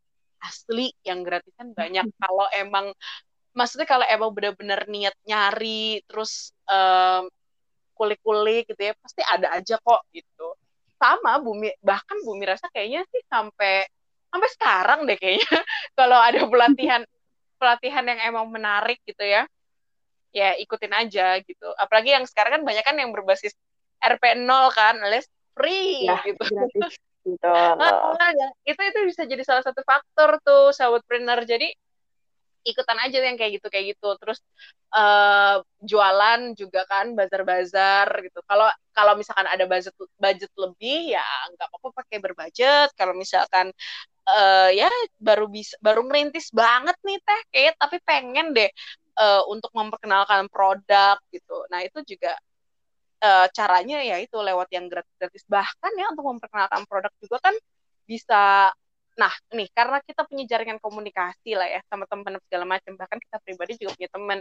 asli 0.46 0.94
yang 1.02 1.26
gratisan 1.26 1.74
banyak. 1.74 2.06
kalau 2.24 2.46
emang 2.54 2.94
maksudnya 3.56 3.88
kalau 3.88 4.06
emang 4.06 4.32
benar-benar 4.36 4.86
niat 4.86 5.16
nyari 5.26 6.04
terus 6.06 6.52
um, 6.68 7.26
kulik-kulik 7.96 8.68
gitu 8.68 8.92
ya 8.92 8.94
pasti 9.00 9.24
ada 9.24 9.56
aja 9.56 9.80
kok 9.80 10.04
gitu 10.12 10.52
sama 11.00 11.40
bumi 11.40 11.72
bahkan 11.80 12.20
bumi 12.28 12.44
rasa 12.44 12.68
kayaknya 12.76 13.08
sih 13.08 13.24
sampai 13.32 13.88
sampai 14.28 14.50
sekarang 14.52 15.00
deh 15.08 15.16
kayaknya 15.16 15.48
kalau 15.98 16.20
ada 16.20 16.44
pelatihan 16.44 17.02
pelatihan 17.56 18.04
yang 18.04 18.20
emang 18.36 18.52
menarik 18.52 19.00
gitu 19.08 19.24
ya 19.24 19.48
ya 20.36 20.52
ikutin 20.60 20.92
aja 20.92 21.40
gitu. 21.40 21.68
Apalagi 21.80 22.12
yang 22.12 22.28
sekarang 22.28 22.60
kan 22.60 22.64
banyak 22.68 22.84
kan 22.84 23.00
yang 23.00 23.16
berbasis 23.16 23.56
RP 24.04 24.36
0 24.36 24.68
kan 24.76 25.00
alias 25.00 25.32
free 25.56 26.04
ya, 26.04 26.20
gitu. 26.28 26.44
gratis. 26.44 27.00
nah, 27.42 28.30
itu 28.68 28.78
itu 28.78 29.00
bisa 29.08 29.24
jadi 29.24 29.42
salah 29.48 29.64
satu 29.64 29.82
faktor 29.82 30.38
tuh 30.44 30.76
sahabat 30.76 31.02
trainer 31.08 31.42
jadi 31.48 31.72
ikutan 32.66 32.98
aja 33.02 33.22
yang 33.22 33.38
kayak 33.40 33.62
gitu 33.62 33.68
kayak 33.72 33.96
gitu. 33.96 34.10
Terus 34.20 34.44
uh, 34.92 35.64
jualan 35.80 36.54
juga 36.60 36.84
kan 36.90 37.16
bazar-bazar 37.16 38.10
gitu. 38.28 38.44
Kalau 38.44 38.68
kalau 38.92 39.16
misalkan 39.16 39.48
ada 39.48 39.64
budget 39.70 39.96
budget 40.20 40.52
lebih 40.60 41.16
ya 41.16 41.26
nggak 41.56 41.68
apa-apa 41.72 42.04
pakai 42.04 42.18
berbudget. 42.20 42.90
Kalau 42.98 43.16
misalkan 43.16 43.72
uh, 44.28 44.70
ya 44.74 44.90
baru 45.22 45.48
bisa 45.48 45.78
baru 45.80 46.04
merintis 46.04 46.50
banget 46.52 46.98
nih 47.06 47.18
teh 47.22 47.42
kayak 47.54 47.74
tapi 47.80 47.98
pengen 48.04 48.52
deh 48.52 48.70
uh, 49.20 49.44
untuk 49.52 49.72
memperkenalkan 49.76 50.48
produk 50.52 51.20
gitu 51.32 51.66
nah 51.72 51.82
itu 51.84 52.00
juga 52.06 52.36
uh, 53.24 53.48
caranya 53.52 54.04
ya 54.04 54.20
itu 54.22 54.36
lewat 54.36 54.70
yang 54.72 54.88
gratis-gratis 54.92 55.44
bahkan 55.48 55.92
ya 55.96 56.12
untuk 56.12 56.26
memperkenalkan 56.28 56.84
produk 56.88 57.12
juga 57.20 57.38
kan 57.42 57.56
bisa 58.06 58.72
Nah, 59.16 59.32
nih 59.56 59.72
karena 59.72 60.04
kita 60.04 60.28
punya 60.28 60.44
jaringan 60.44 60.80
komunikasi 60.84 61.56
lah 61.56 61.68
ya 61.72 61.80
sama 61.88 62.04
teman-teman 62.04 62.44
segala 62.52 62.66
macam, 62.68 63.00
bahkan 63.00 63.16
kita 63.16 63.38
pribadi 63.48 63.80
juga 63.80 63.96
punya 63.96 64.10
teman 64.12 64.40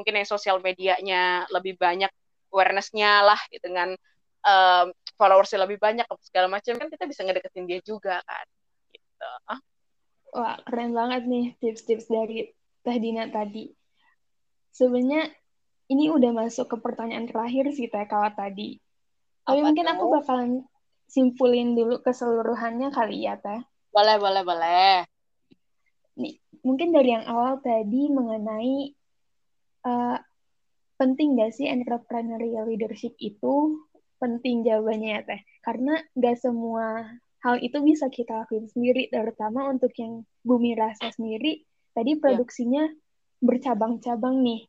mungkin 0.00 0.12
yang 0.16 0.28
sosial 0.28 0.56
medianya 0.64 1.44
lebih 1.52 1.76
banyak 1.76 2.08
awarenessnya 2.48 3.20
lah 3.20 3.36
gitu, 3.52 3.68
dengan 3.68 3.92
um, 4.48 4.86
followersnya 5.20 5.68
lebih 5.68 5.76
banyak 5.76 6.08
segala 6.24 6.48
macam 6.48 6.72
kan 6.80 6.88
kita 6.88 7.04
bisa 7.04 7.20
ngedeketin 7.20 7.68
dia 7.68 7.80
juga 7.84 8.24
kan. 8.24 8.46
Gitu. 8.96 9.30
Wah 10.34 10.56
keren 10.64 10.96
banget 10.96 11.22
nih 11.28 11.44
tips-tips 11.60 12.08
dari 12.08 12.48
Teh 12.80 12.96
Dina 12.96 13.28
tadi. 13.28 13.68
Sebenarnya 14.74 15.30
ini 15.86 16.10
udah 16.10 16.34
masuk 16.34 16.66
ke 16.66 16.76
pertanyaan 16.82 17.30
terakhir 17.30 17.70
sih 17.70 17.86
Teh 17.86 18.04
kalau 18.10 18.28
tadi. 18.34 18.82
Tapi 19.46 19.60
mungkin 19.62 19.86
aku 19.86 20.04
bakalan 20.10 20.50
simpulin 21.06 21.78
dulu 21.78 22.02
keseluruhannya 22.02 22.90
kali 22.90 23.22
ya 23.22 23.38
Teh. 23.38 23.62
Boleh, 23.94 24.18
boleh, 24.18 24.42
boleh. 24.42 25.06
Nih, 26.18 26.34
mungkin 26.66 26.90
dari 26.90 27.14
yang 27.14 27.26
awal 27.30 27.62
tadi 27.62 28.10
mengenai 28.10 28.90
uh, 29.86 30.18
penting 30.96 31.36
gak 31.36 31.52
sih 31.54 31.68
entrepreneurial 31.68 32.66
leadership 32.66 33.12
itu 33.20 33.84
penting 34.22 34.64
jawabannya 34.64 35.20
ya 35.20 35.22
teh 35.26 35.40
karena 35.60 36.00
gak 36.16 36.40
semua 36.40 37.18
hal 37.44 37.60
itu 37.60 37.76
bisa 37.84 38.08
kita 38.08 38.46
lakuin 38.46 38.64
sendiri 38.70 39.12
terutama 39.12 39.68
untuk 39.68 39.92
yang 40.00 40.24
bumi 40.40 40.72
rasa 40.78 41.12
sendiri 41.12 41.66
tadi 41.92 42.16
iya. 42.16 42.20
produksinya 42.22 42.84
yeah. 42.88 43.03
Bercabang-cabang 43.44 44.40
nih 44.40 44.60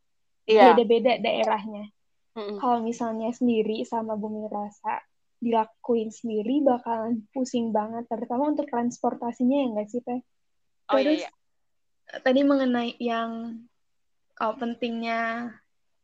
yeah. 0.46 0.76
beda-beda 0.76 1.18
daerahnya 1.24 1.90
mm 2.36 2.40
-hmm. 2.40 2.58
kalau 2.60 2.84
misalnya 2.84 3.32
sendiri 3.32 3.88
sama 3.88 4.20
bumi 4.20 4.52
rasa 4.52 5.00
dilakuin 5.46 6.10
sendiri 6.10 6.64
bakalan 6.64 7.28
pusing 7.36 7.70
banget, 7.76 8.08
terutama 8.08 8.50
untuk 8.50 8.66
transportasinya 8.66 9.58
ya 9.62 9.68
nggak 9.78 9.88
sih 9.94 10.02
Teh? 10.02 10.22
Oh 10.90 10.98
iya, 10.98 11.28
iya. 11.28 11.30
tadi 12.26 12.42
mengenai 12.46 12.98
yang 13.02 13.62
oh, 14.42 14.54
pentingnya 14.58 15.54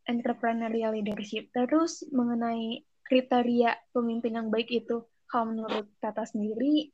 entrepreneurial 0.05 0.97
leadership, 0.97 1.49
terus 1.53 2.05
mengenai 2.13 2.85
kriteria 3.05 3.77
pemimpin 3.89 4.37
yang 4.37 4.47
baik 4.53 4.69
itu, 4.69 5.05
kalau 5.29 5.53
menurut 5.53 5.87
Tata 5.97 6.25
sendiri, 6.25 6.89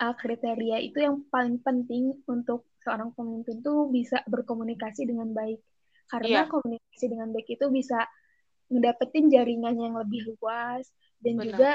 uh, 0.00 0.14
kriteria 0.16 0.80
itu 0.84 0.98
yang 1.02 1.24
paling 1.28 1.60
penting 1.64 2.20
untuk 2.26 2.68
seorang 2.88 3.12
pemimpin 3.12 3.60
tuh 3.60 3.92
bisa 3.92 4.24
berkomunikasi 4.24 5.04
dengan 5.04 5.36
baik. 5.36 5.60
Karena 6.08 6.44
yeah. 6.44 6.48
komunikasi 6.48 7.04
dengan 7.12 7.28
baik 7.36 7.52
itu 7.52 7.68
bisa 7.68 8.08
ngedapetin 8.72 9.28
jaringan 9.28 9.76
yang 9.76 9.94
lebih 10.00 10.32
luas 10.32 10.88
dan 11.20 11.36
Benar. 11.36 11.44
juga 11.44 11.70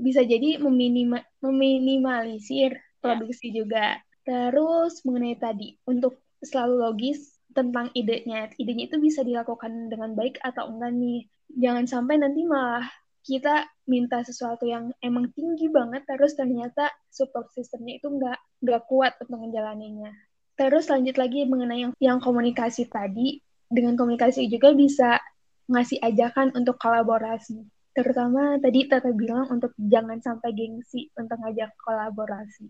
bisa 0.00 0.24
jadi 0.24 0.60
meminima, 0.60 1.20
meminimalisir 1.44 2.72
iya. 2.72 3.00
produksi 3.04 3.52
yeah. 3.52 3.56
juga. 3.60 3.86
Terus 4.24 5.04
mengenai 5.04 5.36
tadi 5.36 5.76
untuk 5.84 6.24
selalu 6.40 6.88
logis 6.88 7.36
tentang 7.52 7.92
idenya, 7.92 8.48
idenya 8.56 8.88
itu 8.88 8.96
bisa 9.00 9.20
dilakukan 9.24 9.92
dengan 9.92 10.16
baik 10.16 10.40
atau 10.40 10.72
enggak 10.72 10.92
nih. 10.96 11.20
Jangan 11.56 11.84
sampai 11.88 12.16
nanti 12.20 12.42
malah 12.44 12.84
kita 13.26 13.66
minta 13.90 14.22
sesuatu 14.22 14.70
yang 14.70 14.94
emang 15.02 15.34
tinggi 15.34 15.66
banget 15.66 16.06
terus 16.06 16.38
ternyata 16.38 16.94
support 17.10 17.50
sistemnya 17.50 17.98
itu 17.98 18.06
nggak 18.06 18.38
nggak 18.62 18.82
kuat 18.86 19.18
untuk 19.18 19.42
menjalaninya. 19.42 20.14
Terus 20.56 20.88
lanjut 20.88 21.16
lagi 21.20 21.44
mengenai 21.44 21.84
yang, 21.84 21.92
yang 22.00 22.18
komunikasi 22.18 22.88
tadi, 22.88 23.44
dengan 23.68 23.94
komunikasi 23.98 24.48
juga 24.48 24.72
bisa 24.72 25.20
ngasih 25.68 26.00
ajakan 26.00 26.54
untuk 26.56 26.80
kolaborasi. 26.80 27.60
Terutama 27.92 28.60
tadi 28.60 28.88
Tata 28.88 29.12
bilang 29.12 29.48
untuk 29.48 29.72
jangan 29.76 30.20
sampai 30.20 30.52
gengsi 30.52 31.12
untuk 31.16 31.40
ngajak 31.40 31.72
kolaborasi. 31.80 32.68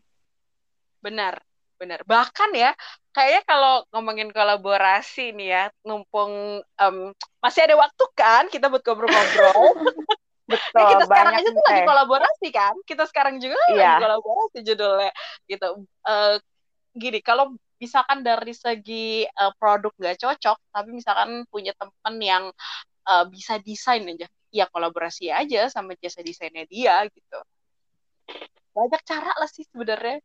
Benar, 1.02 1.38
benar. 1.78 2.02
Bahkan 2.06 2.50
ya, 2.54 2.74
kayaknya 3.14 3.42
kalau 3.46 3.74
ngomongin 3.90 4.30
kolaborasi 4.30 5.34
nih 5.34 5.48
ya, 5.50 5.64
numpung 5.86 6.62
um, 6.62 6.96
masih 7.42 7.66
ada 7.66 7.74
waktu 7.78 8.04
kan 8.14 8.46
kita 8.50 8.70
buat 8.70 8.82
ngobrol-ngobrol. 8.82 9.62
Betul, 10.46 10.78
ya, 10.78 10.94
kita 10.94 11.04
sekarang 11.10 11.34
aja 11.42 11.48
tuh 11.50 11.64
lagi 11.66 11.82
kolaborasi 11.82 12.48
kan. 12.54 12.74
Kita 12.86 13.02
sekarang 13.10 13.42
juga 13.42 13.58
iya. 13.74 13.98
lagi 13.98 14.06
kolaborasi 14.06 14.58
judulnya 14.62 15.10
gitu. 15.50 15.68
Uh, 16.06 16.38
gini, 16.94 17.18
kalau 17.18 17.58
misalkan 17.76 18.24
dari 18.24 18.52
segi 18.56 19.24
uh, 19.26 19.52
produk 19.56 19.92
nggak 19.96 20.18
cocok, 20.20 20.58
tapi 20.72 20.90
misalkan 20.92 21.44
punya 21.48 21.72
teman 21.76 22.16
yang 22.20 22.44
uh, 23.06 23.24
bisa 23.28 23.60
desain 23.60 24.04
aja, 24.08 24.26
ya 24.52 24.64
kolaborasi 24.68 25.28
aja 25.30 25.68
sama 25.68 25.94
jasa 26.00 26.24
desainnya 26.24 26.64
dia 26.68 27.04
gitu. 27.08 27.38
Banyak 28.76 29.02
cara 29.04 29.32
lah 29.36 29.48
sih 29.48 29.64
sebenarnya. 29.68 30.20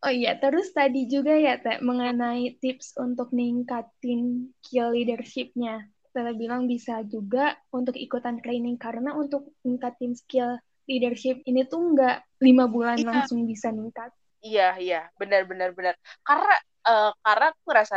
Oh 0.00 0.08
iya, 0.08 0.32
terus 0.40 0.72
tadi 0.72 1.04
juga 1.04 1.36
ya 1.36 1.60
Teh 1.60 1.76
mengenai 1.84 2.56
tips 2.56 2.96
untuk 2.96 3.36
ningkatin 3.36 4.48
skill 4.64 4.96
leadership-nya. 4.96 5.84
Tata 6.10 6.32
bilang 6.32 6.64
bisa 6.64 7.04
juga 7.04 7.54
untuk 7.70 7.94
ikutan 8.00 8.40
training 8.40 8.80
karena 8.80 9.12
untuk 9.12 9.52
ningkatin 9.60 10.16
skill 10.16 10.56
leadership 10.88 11.44
ini 11.44 11.68
tuh 11.68 11.94
nggak 11.94 12.40
lima 12.40 12.64
bulan 12.66 12.96
iya. 12.96 13.12
langsung 13.12 13.44
bisa 13.44 13.68
ningkat. 13.68 14.08
Iya 14.40 14.76
iya. 14.80 15.00
Benar 15.20 15.44
benar 15.50 15.70
benar. 15.76 15.94
Karena 16.24 16.54
uh, 16.88 17.12
karena 17.20 17.46
aku 17.52 17.68
rasa 17.72 17.96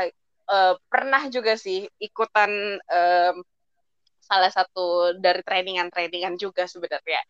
uh, 0.52 0.74
pernah 0.92 1.24
juga 1.32 1.56
sih 1.56 1.88
ikutan 2.00 2.52
um, 2.80 3.36
salah 4.24 4.52
satu 4.52 5.16
dari 5.20 5.44
trainingan 5.44 5.88
trainingan 5.92 6.36
juga 6.40 6.68
sebenarnya. 6.68 7.22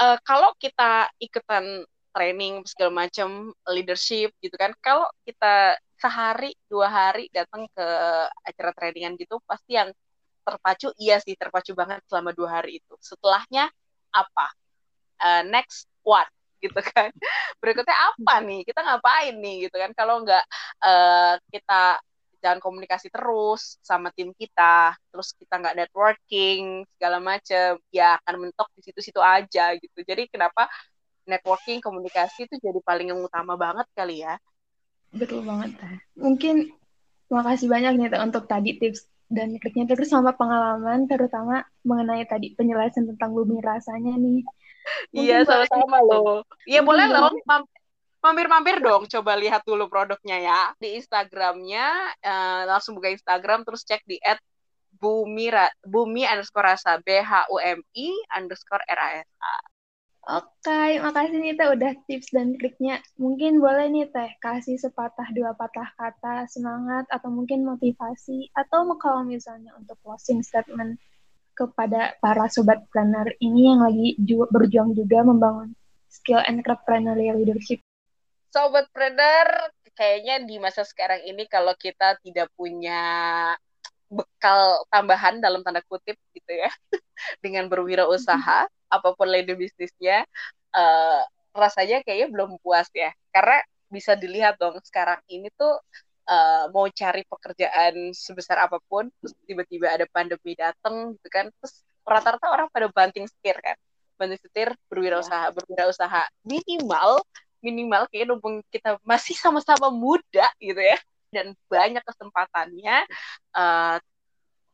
Uh, 0.00 0.18
kalau 0.26 0.50
kita 0.58 1.08
ikutan 1.22 1.86
training 2.14 2.62
segala 2.66 3.06
macam 3.06 3.52
leadership 3.70 4.30
gitu 4.42 4.54
kan, 4.54 4.72
kalau 4.80 5.06
kita 5.26 5.78
sehari 5.98 6.52
dua 6.68 6.88
hari 6.90 7.30
datang 7.32 7.64
ke 7.72 7.86
acara 8.44 8.70
trainingan 8.76 9.14
gitu 9.16 9.40
pasti 9.48 9.78
yang 9.78 9.90
terpacu 10.44 10.92
iya 11.00 11.16
sih 11.22 11.32
terpacu 11.38 11.72
banget 11.72 12.04
selama 12.08 12.30
dua 12.36 12.60
hari 12.60 12.80
itu. 12.82 12.94
Setelahnya 13.00 13.70
apa? 14.12 14.46
Uh, 15.16 15.42
next 15.48 15.88
what 16.04 16.28
gitu 16.64 16.80
kan. 16.80 17.12
Berikutnya 17.60 17.96
apa 17.96 18.40
nih? 18.40 18.64
Kita 18.64 18.80
ngapain 18.80 19.34
nih? 19.36 19.68
Gitu 19.68 19.76
kan. 19.76 19.90
Kalau 19.92 20.24
nggak 20.24 20.44
uh, 20.80 21.34
kita 21.52 22.00
jangan 22.44 22.60
komunikasi 22.60 23.08
terus 23.08 23.80
sama 23.80 24.12
tim 24.12 24.36
kita 24.36 24.92
terus 25.08 25.32
kita 25.32 25.64
nggak 25.64 25.80
networking 25.80 26.84
segala 26.92 27.16
macam 27.16 27.80
ya 27.88 28.20
akan 28.20 28.34
mentok 28.36 28.68
di 28.76 28.80
situ-situ 28.84 29.16
aja 29.16 29.72
gitu. 29.80 29.98
Jadi 30.04 30.28
kenapa 30.28 30.68
networking 31.24 31.80
komunikasi 31.80 32.44
itu 32.44 32.60
jadi 32.60 32.80
paling 32.84 33.16
yang 33.16 33.20
utama 33.24 33.56
banget 33.56 33.88
kali 33.96 34.20
ya? 34.20 34.36
Betul 35.16 35.40
banget. 35.46 35.72
Mungkin 36.20 36.68
makasih 37.32 37.72
banyak 37.72 37.96
nih 37.96 38.08
untuk 38.20 38.44
tadi 38.44 38.76
tips 38.76 39.08
dan 39.32 39.56
triknya. 39.56 39.88
Terus 39.88 40.12
sama 40.12 40.36
pengalaman 40.36 41.08
terutama 41.08 41.64
mengenai 41.80 42.28
tadi 42.28 42.52
penjelasan 42.52 43.08
tentang 43.08 43.32
bumi 43.32 43.64
rasanya 43.64 44.14
nih. 44.20 44.44
Iya, 45.14 45.42
sama-sama 45.44 45.98
loh. 46.04 46.42
Iya, 46.68 46.80
boleh 46.84 47.06
loh. 47.08 47.32
Mampir-mampir 48.24 48.80
dong, 48.80 49.04
coba 49.04 49.36
lihat 49.36 49.68
dulu 49.68 49.84
produknya 49.84 50.40
ya. 50.40 50.60
Di 50.80 50.96
Instagramnya, 50.96 52.16
uh, 52.24 52.62
langsung 52.64 52.96
buka 52.96 53.12
Instagram, 53.12 53.68
terus 53.68 53.84
cek 53.84 54.00
di 54.08 54.16
at 54.24 54.40
bumi, 54.96 55.52
bumi 55.84 56.24
underscore 56.24 56.72
rasa, 56.72 56.96
B-H-U-M-I 57.04 58.08
underscore 58.32 58.80
R-A-S-A. 58.88 59.54
Oke, 60.24 61.04
makasih 61.04 61.36
nih 61.36 61.52
Teh 61.52 61.68
udah 61.68 61.92
tips 62.08 62.32
dan 62.32 62.56
triknya. 62.56 62.96
Mungkin 63.20 63.60
boleh 63.60 63.92
nih 63.92 64.08
Teh 64.08 64.32
kasih 64.40 64.80
sepatah 64.80 65.28
dua 65.36 65.52
patah 65.52 65.92
kata 66.00 66.48
semangat 66.48 67.04
atau 67.12 67.28
mungkin 67.28 67.60
motivasi 67.60 68.48
atau 68.56 68.88
kalau 68.96 69.20
misalnya 69.20 69.76
untuk 69.76 70.00
closing 70.00 70.40
statement 70.40 70.96
kepada 71.54 72.18
para 72.18 72.50
sobat 72.50 72.82
planner 72.90 73.30
ini 73.38 73.70
yang 73.70 73.80
lagi 73.86 74.18
juga, 74.18 74.50
berjuang 74.50 74.92
juga 74.92 75.22
membangun 75.22 75.70
skill 76.10 76.42
entrepreneurial 76.46 77.38
leadership. 77.38 77.82
Sobat 78.50 78.86
planner, 78.94 79.74
kayaknya 79.94 80.42
di 80.42 80.58
masa 80.58 80.82
sekarang 80.82 81.22
ini 81.26 81.46
kalau 81.46 81.74
kita 81.78 82.18
tidak 82.22 82.50
punya 82.54 83.02
bekal 84.10 84.84
tambahan 84.92 85.42
dalam 85.42 85.64
tanda 85.66 85.82
kutip 85.86 86.14
gitu 86.34 86.52
ya 86.52 86.70
dengan 87.44 87.66
berwirausaha 87.66 88.68
apa 88.94 89.08
pun 89.16 89.26
lady 89.26 89.56
bisnisnya 89.58 90.22
uh, 90.76 91.20
rasanya 91.54 92.02
kayaknya 92.06 92.28
belum 92.30 92.50
puas 92.62 92.86
ya 92.94 93.10
karena 93.34 93.62
bisa 93.90 94.18
dilihat 94.18 94.58
dong 94.58 94.78
sekarang 94.82 95.18
ini 95.30 95.50
tuh 95.54 95.78
uh, 96.28 96.64
mau 96.72 96.88
cari 96.88 97.22
pekerjaan 97.24 98.12
sebesar 98.16 98.64
apa 98.64 98.80
pun 98.88 99.08
terus 99.20 99.32
tiba-tiba 99.44 99.92
ada 99.92 100.06
pandemi 100.08 100.56
datang 100.56 101.16
gitu 101.18 101.28
kan. 101.32 101.48
Terus 101.60 101.84
rata-rata 102.04 102.46
orang 102.52 102.68
pada 102.72 102.88
banting 102.92 103.28
setir 103.28 103.56
kan. 103.60 103.76
Banting 104.16 104.40
setir 104.40 104.68
berwirausaha 104.88 105.50
ya. 105.50 105.54
berwirausaha. 105.54 106.22
Minimal 106.44 107.22
minimal 107.64 108.04
kayak 108.12 108.28
numpung 108.28 108.60
kita 108.68 109.00
masih 109.00 109.32
sama-sama 109.40 109.88
muda 109.88 110.48
gitu 110.60 110.80
ya. 110.80 110.98
Dan 111.32 111.56
banyak 111.66 112.04
kesempatannya 112.04 113.08
uh, 113.56 113.96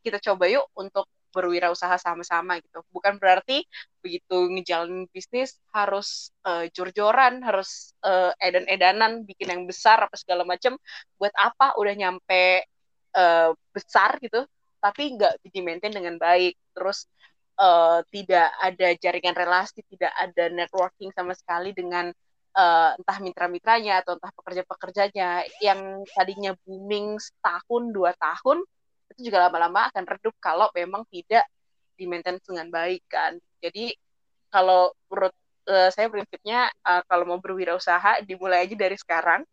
kita 0.05 0.19
coba 0.33 0.45
yuk 0.49 0.67
untuk 0.77 1.07
berwirausaha 1.31 1.97
sama-sama 1.97 2.59
gitu. 2.61 2.83
Bukan 2.90 3.16
berarti 3.16 3.64
begitu 4.03 4.51
ngejalanin 4.51 5.07
bisnis 5.11 5.59
harus 5.75 6.35
uh, 6.47 6.66
jor-joran, 6.75 7.40
harus 7.43 7.95
uh, 8.03 8.35
edan-edanan, 8.43 9.25
bikin 9.25 9.51
yang 9.51 9.62
besar 9.66 10.03
apa 10.03 10.14
segala 10.19 10.43
macam. 10.47 10.77
Buat 11.16 11.35
apa 11.38 11.79
udah 11.79 11.95
nyampe 11.95 12.66
uh, 13.16 13.51
besar 13.73 14.19
gitu, 14.21 14.47
tapi 14.83 15.14
nggak 15.16 15.43
di 15.47 15.61
maintain 15.62 15.95
dengan 15.95 16.19
baik. 16.19 16.59
Terus 16.75 17.07
uh, 17.59 18.03
tidak 18.11 18.49
ada 18.59 18.88
jaringan 18.99 19.37
relasi, 19.37 19.83
tidak 19.90 20.12
ada 20.19 20.51
networking 20.51 21.11
sama 21.14 21.35
sekali 21.37 21.71
dengan 21.71 22.11
uh, 22.57 22.90
entah 22.99 23.19
mitra-mitranya 23.23 24.03
atau 24.03 24.19
entah 24.19 24.33
pekerja-pekerjanya 24.35 25.47
yang 25.62 26.03
tadinya 26.14 26.53
booming 26.66 27.21
setahun 27.21 27.83
dua 27.95 28.14
tahun 28.19 28.64
itu 29.20 29.28
juga 29.28 29.52
lama-lama 29.52 29.92
akan 29.92 30.09
redup 30.09 30.33
kalau 30.40 30.72
memang 30.72 31.04
tidak 31.12 31.44
di 31.92 32.09
maintenance 32.09 32.48
dengan 32.48 32.72
baik 32.72 33.04
kan. 33.04 33.37
Jadi 33.61 33.92
kalau 34.48 34.96
menurut 35.12 35.37
uh, 35.68 35.92
saya 35.92 36.09
prinsipnya 36.09 36.72
uh, 36.88 37.04
kalau 37.04 37.28
mau 37.28 37.37
berwirausaha 37.37 38.24
dimulai 38.24 38.64
aja 38.64 38.72
dari 38.72 38.96
sekarang 38.96 39.44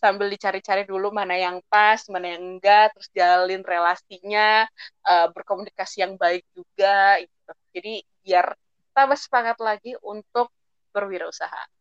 sambil 0.00 0.32
dicari-cari 0.32 0.88
dulu 0.88 1.12
mana 1.12 1.36
yang 1.36 1.60
pas, 1.68 2.00
mana 2.08 2.32
yang 2.32 2.56
enggak, 2.56 2.96
terus 2.96 3.12
jalin 3.12 3.60
relasinya, 3.60 4.64
uh, 5.04 5.28
berkomunikasi 5.28 6.00
yang 6.00 6.16
baik 6.16 6.40
juga 6.56 7.20
gitu. 7.20 7.52
Jadi 7.76 7.94
biar 8.24 8.56
tambah 8.96 9.20
semangat 9.20 9.60
lagi 9.60 9.92
untuk 10.00 10.48
berwirausaha. 10.96 11.79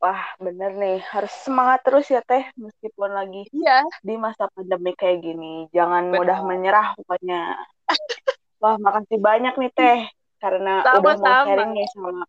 Wah, 0.00 0.24
bener 0.40 0.72
nih. 0.80 0.98
Harus 1.12 1.32
semangat 1.44 1.84
terus 1.84 2.08
ya, 2.08 2.24
Teh. 2.24 2.48
Meskipun 2.56 3.12
lagi 3.12 3.44
iya. 3.52 3.84
di 4.00 4.16
masa 4.16 4.48
pandemi 4.56 4.96
kayak 4.96 5.20
gini. 5.20 5.68
Jangan 5.76 6.08
Betul. 6.08 6.18
mudah 6.24 6.38
menyerah 6.48 6.86
pokoknya. 6.96 7.60
Wah, 8.64 8.80
makasih 8.80 9.20
banyak 9.20 9.54
nih, 9.60 9.72
Teh. 9.76 10.00
karena 10.40 10.80
Sama-sama. 10.80 11.04
udah 11.04 11.16
mau 11.20 11.44
sharing 11.52 11.72
nih 11.76 11.88
sama 11.92 12.24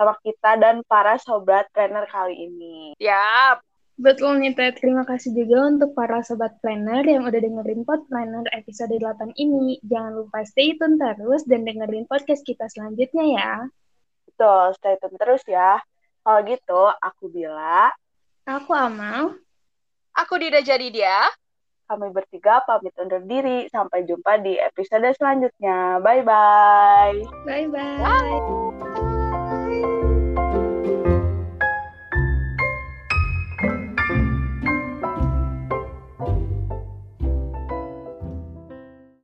sama 0.00 0.16
kita 0.24 0.50
dan 0.56 0.80
para 0.88 1.20
sobat 1.20 1.68
planner 1.76 2.08
kali 2.08 2.48
ini. 2.48 2.96
Siap. 2.96 3.60
Betul 4.00 4.40
nih, 4.40 4.56
Teh. 4.56 4.72
Terima 4.72 5.04
kasih 5.04 5.36
juga 5.36 5.68
untuk 5.68 5.92
para 5.92 6.24
sobat 6.24 6.56
planner 6.64 7.04
yang 7.04 7.28
udah 7.28 7.36
dengerin 7.36 7.84
Pod 7.84 8.08
Planner 8.08 8.48
episode 8.56 8.96
8 8.96 9.36
ini. 9.36 9.76
Jangan 9.84 10.24
lupa 10.24 10.40
stay 10.48 10.72
tune 10.80 10.96
terus 10.96 11.44
dan 11.44 11.68
dengerin 11.68 12.08
podcast 12.08 12.40
kita 12.48 12.64
selanjutnya 12.72 13.24
ya. 13.28 13.52
Betul, 14.24 14.72
stay 14.80 14.96
tune 15.04 15.20
terus 15.20 15.44
ya. 15.44 15.84
Kalau 16.20 16.40
gitu, 16.44 16.80
aku 17.00 17.24
Bila, 17.32 17.88
Aku 18.48 18.74
Amal. 18.74 19.38
Aku 20.16 20.34
Dida 20.40 20.58
jadi 20.60 20.90
dia. 20.90 21.18
kami 21.90 22.06
bertiga 22.14 22.62
pamit 22.62 22.94
undur 23.02 23.18
diri. 23.26 23.66
Sampai 23.66 24.06
jumpa 24.06 24.38
di 24.38 24.54
episode 24.54 25.10
selanjutnya. 25.18 25.98
Bye-bye. 25.98 27.18
Bye-bye. 27.46 28.99